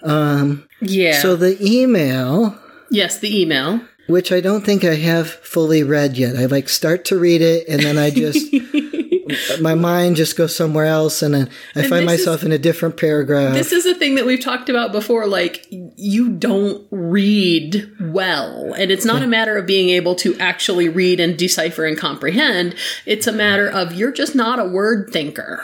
um, 0.04 0.68
yeah. 0.82 1.22
so 1.22 1.36
the 1.36 1.58
email 1.64 2.58
yes, 2.90 3.20
the 3.20 3.42
email. 3.42 3.82
Which 4.08 4.32
I 4.32 4.42
don't 4.42 4.66
think 4.66 4.84
I 4.84 4.96
have 4.96 5.30
fully 5.30 5.84
read 5.84 6.18
yet. 6.18 6.36
I 6.36 6.46
like 6.46 6.70
start 6.70 7.06
to 7.06 7.20
read 7.20 7.42
it 7.42 7.68
and 7.68 7.82
then 7.82 7.98
I 7.98 8.10
just 8.10 8.54
my 9.62 9.74
mind 9.74 10.16
just 10.16 10.36
goes 10.36 10.56
somewhere 10.56 10.86
else 10.86 11.22
and 11.22 11.34
then 11.34 11.50
I 11.76 11.82
And 11.82 11.90
find 11.90 12.06
myself 12.06 12.44
in 12.44 12.52
a 12.52 12.58
different 12.58 12.98
paragraph. 12.98 13.54
This 13.54 13.72
is 13.72 13.86
a 13.86 13.96
thing 13.96 14.16
that 14.16 14.26
we've 14.26 14.40
talked 14.40 14.70
about 14.70 14.92
before. 14.92 15.26
Like, 15.28 15.66
you 15.72 16.30
don't 16.30 16.86
read 16.92 17.92
well. 18.00 18.74
And 18.74 18.92
it's 18.92 19.06
not 19.06 19.24
a 19.24 19.28
matter 19.28 19.58
of 19.58 19.66
being 19.66 19.90
able 19.90 20.16
to 20.16 20.38
actually 20.40 20.90
read 20.90 21.20
and 21.20 21.38
decipher 21.38 21.86
and 21.86 21.98
comprehend. 21.98 22.76
It's 23.06 23.28
a 23.28 23.32
matter 23.32 23.68
of 23.68 23.94
you're 23.94 24.12
just 24.12 24.36
not 24.36 24.60
a 24.60 24.66
word 24.66 25.10
thinker. 25.12 25.64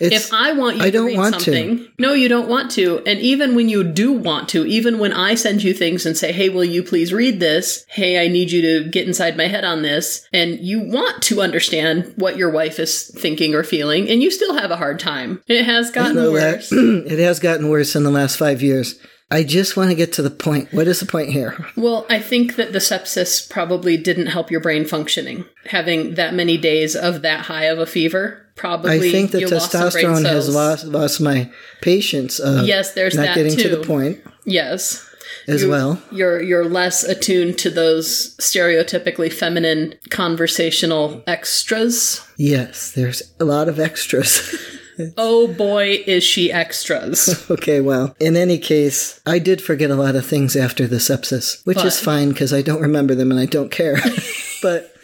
It's- 0.00 0.26
if 0.26 0.32
I 0.32 0.52
want 0.52 0.76
you 0.76 0.84
I 0.84 0.90
to 0.90 1.04
read 1.06 1.16
want 1.16 1.34
to. 1.36 1.40
something, 1.40 1.88
no, 1.98 2.12
you 2.12 2.28
don't 2.28 2.48
want 2.48 2.70
to. 2.72 3.02
And 3.06 3.20
even 3.20 3.54
when 3.54 3.68
you 3.68 3.82
do 3.84 4.12
want 4.12 4.48
to, 4.50 4.64
even 4.66 4.98
when 4.98 5.12
I 5.12 5.34
send 5.34 5.62
you 5.62 5.74
things 5.74 6.06
and 6.06 6.16
say, 6.16 6.32
"Hey, 6.32 6.48
will 6.48 6.64
you 6.64 6.82
please 6.82 7.12
read 7.12 7.40
this?" 7.40 7.84
"Hey, 7.88 8.18
I 8.18 8.28
need 8.28 8.50
you 8.52 8.62
to 8.62 8.88
get 8.88 9.06
inside 9.06 9.36
my 9.36 9.46
head 9.48 9.64
on 9.64 9.82
this," 9.82 10.22
and 10.32 10.58
you 10.60 10.80
want 10.80 11.22
to 11.22 11.40
understand 11.40 12.12
what 12.16 12.36
your 12.36 12.50
wife 12.50 12.78
is 12.78 13.10
thinking 13.18 13.54
or 13.54 13.64
feeling, 13.64 14.08
and 14.08 14.22
you 14.22 14.30
still 14.30 14.54
have 14.54 14.70
a 14.70 14.76
hard 14.76 14.98
time. 15.00 15.40
It 15.48 15.64
has 15.64 15.90
gotten 15.90 16.16
worse. 16.32 16.68
it 16.72 17.18
has 17.18 17.38
gotten 17.40 17.68
worse 17.68 17.96
in 17.96 18.04
the 18.04 18.10
last 18.10 18.36
five 18.36 18.62
years. 18.62 18.96
I 19.30 19.44
just 19.44 19.76
want 19.76 19.90
to 19.90 19.94
get 19.96 20.12
to 20.14 20.22
the 20.22 20.30
point. 20.30 20.72
What 20.72 20.88
is 20.88 21.00
the 21.00 21.06
point 21.06 21.28
here? 21.30 21.66
Well, 21.76 22.06
I 22.08 22.18
think 22.18 22.56
that 22.56 22.72
the 22.72 22.78
sepsis 22.78 23.48
probably 23.50 23.98
didn't 23.98 24.28
help 24.28 24.50
your 24.50 24.60
brain 24.60 24.86
functioning. 24.86 25.44
Having 25.66 26.14
that 26.14 26.32
many 26.32 26.56
days 26.56 26.96
of 26.96 27.20
that 27.22 27.40
high 27.40 27.64
of 27.64 27.78
a 27.78 27.84
fever, 27.84 28.46
probably. 28.54 28.92
I 29.08 29.12
think 29.12 29.32
the 29.32 29.40
testosterone 29.40 30.24
has 30.24 30.52
lost 30.54 30.84
lost 30.86 31.20
my 31.20 31.50
patience 31.82 32.38
of 32.38 32.66
Yes, 32.66 32.94
there's 32.94 33.16
not 33.16 33.26
that 33.26 33.34
getting 33.34 33.56
to 33.58 33.68
the 33.68 33.84
point 33.84 34.20
Yes. 34.46 35.04
as 35.46 35.62
You- 35.62 35.68
well. 35.68 36.02
You're 36.10 36.40
you're 36.42 36.64
less 36.64 37.04
attuned 37.04 37.58
to 37.58 37.68
those 37.70 38.34
stereotypically 38.38 39.30
feminine 39.30 39.94
conversational 40.08 41.22
extras. 41.26 42.22
Yes, 42.38 42.92
there's 42.92 43.22
a 43.38 43.44
lot 43.44 43.68
of 43.68 43.78
extras. 43.78 44.40
Oh 45.16 45.48
boy, 45.48 46.02
is 46.06 46.24
she 46.24 46.52
extras. 46.52 47.46
okay, 47.50 47.80
well, 47.80 48.14
in 48.20 48.36
any 48.36 48.58
case, 48.58 49.20
I 49.26 49.38
did 49.38 49.62
forget 49.62 49.90
a 49.90 49.94
lot 49.94 50.16
of 50.16 50.26
things 50.26 50.56
after 50.56 50.86
the 50.86 50.96
sepsis, 50.96 51.64
which 51.64 51.84
is 51.84 52.00
fine 52.00 52.30
because 52.30 52.52
I 52.52 52.62
don't 52.62 52.80
remember 52.80 53.14
them 53.14 53.30
and 53.30 53.40
I 53.40 53.46
don't 53.46 53.70
care. 53.70 53.96
but 54.62 54.94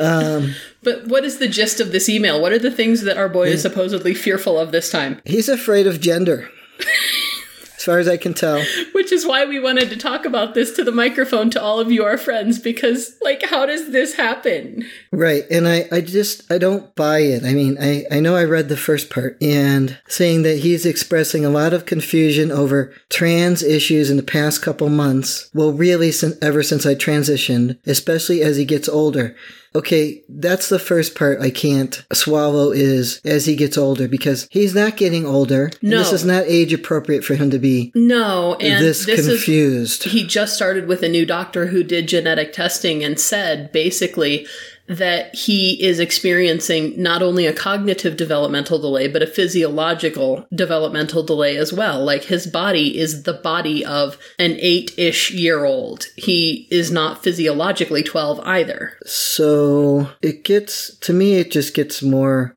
Um, 0.00 0.54
but 0.82 1.06
what 1.06 1.24
is 1.24 1.38
the 1.38 1.48
gist 1.48 1.80
of 1.80 1.92
this 1.92 2.08
email? 2.08 2.40
What 2.40 2.52
are 2.52 2.58
the 2.58 2.70
things 2.70 3.02
that 3.02 3.16
our 3.16 3.28
boy 3.28 3.48
is 3.48 3.62
supposedly 3.62 4.14
fearful 4.14 4.58
of 4.58 4.72
this 4.72 4.90
time? 4.90 5.20
he's 5.24 5.48
afraid 5.48 5.86
of 5.86 6.00
gender. 6.00 6.48
As 7.82 7.86
far 7.86 7.98
as 7.98 8.06
I 8.06 8.16
can 8.16 8.32
tell. 8.32 8.62
Which 8.92 9.10
is 9.10 9.26
why 9.26 9.44
we 9.44 9.58
wanted 9.58 9.90
to 9.90 9.96
talk 9.96 10.24
about 10.24 10.54
this 10.54 10.70
to 10.76 10.84
the 10.84 10.92
microphone 10.92 11.50
to 11.50 11.60
all 11.60 11.80
of 11.80 11.90
you, 11.90 12.04
our 12.04 12.16
friends, 12.16 12.60
because, 12.60 13.16
like, 13.22 13.42
how 13.42 13.66
does 13.66 13.90
this 13.90 14.14
happen? 14.14 14.88
Right. 15.10 15.42
And 15.50 15.66
I, 15.66 15.88
I 15.90 16.00
just, 16.00 16.50
I 16.50 16.58
don't 16.58 16.94
buy 16.94 17.18
it. 17.18 17.44
I 17.44 17.54
mean, 17.54 17.76
I, 17.80 18.04
I 18.08 18.20
know 18.20 18.36
I 18.36 18.44
read 18.44 18.68
the 18.68 18.76
first 18.76 19.10
part 19.10 19.36
and 19.42 19.98
saying 20.06 20.42
that 20.42 20.58
he's 20.58 20.86
expressing 20.86 21.44
a 21.44 21.50
lot 21.50 21.72
of 21.72 21.84
confusion 21.84 22.52
over 22.52 22.94
trans 23.08 23.64
issues 23.64 24.10
in 24.10 24.16
the 24.16 24.22
past 24.22 24.62
couple 24.62 24.88
months. 24.88 25.50
Well, 25.52 25.72
really, 25.72 26.12
sin 26.12 26.38
ever 26.40 26.62
since 26.62 26.86
I 26.86 26.94
transitioned, 26.94 27.78
especially 27.84 28.42
as 28.42 28.56
he 28.56 28.64
gets 28.64 28.88
older. 28.88 29.34
Okay, 29.74 30.22
that's 30.28 30.68
the 30.68 30.78
first 30.78 31.14
part 31.14 31.40
I 31.40 31.50
can't 31.50 32.04
swallow 32.12 32.72
is 32.72 33.20
as 33.24 33.46
he 33.46 33.56
gets 33.56 33.78
older 33.78 34.06
because 34.06 34.46
he's 34.50 34.74
not 34.74 34.96
getting 34.96 35.24
older. 35.24 35.70
No. 35.80 35.98
This 35.98 36.12
is 36.12 36.24
not 36.24 36.44
age 36.46 36.72
appropriate 36.72 37.24
for 37.24 37.34
him 37.34 37.50
to 37.50 37.58
be 37.58 37.90
No, 37.94 38.54
and 38.60 38.84
this, 38.84 39.06
this, 39.06 39.20
is 39.20 39.28
confused. 39.28 40.04
he 40.04 40.26
just 40.26 40.54
started 40.54 40.88
with 40.88 41.02
a 41.02 41.08
new 41.08 41.24
doctor 41.24 41.66
who 41.68 41.82
did 41.82 42.08
genetic 42.08 42.52
testing 42.52 43.02
and 43.02 43.18
said 43.18 43.72
basically 43.72 44.46
that 44.88 45.34
he 45.34 45.82
is 45.82 46.00
experiencing 46.00 47.00
not 47.00 47.22
only 47.22 47.46
a 47.46 47.52
cognitive 47.52 48.16
developmental 48.16 48.78
delay, 48.78 49.08
but 49.08 49.22
a 49.22 49.26
physiological 49.26 50.46
developmental 50.54 51.22
delay 51.22 51.56
as 51.56 51.72
well. 51.72 52.04
Like 52.04 52.24
his 52.24 52.46
body 52.46 52.98
is 52.98 53.22
the 53.22 53.32
body 53.32 53.84
of 53.84 54.18
an 54.38 54.56
eight 54.58 54.92
ish 54.98 55.30
year 55.30 55.64
old. 55.64 56.06
He 56.16 56.66
is 56.70 56.90
not 56.90 57.22
physiologically 57.22 58.02
12 58.02 58.40
either. 58.40 58.98
So 59.04 60.10
it 60.20 60.44
gets 60.44 60.96
to 60.98 61.12
me. 61.12 61.36
It 61.36 61.50
just 61.50 61.74
gets 61.74 62.02
more. 62.02 62.54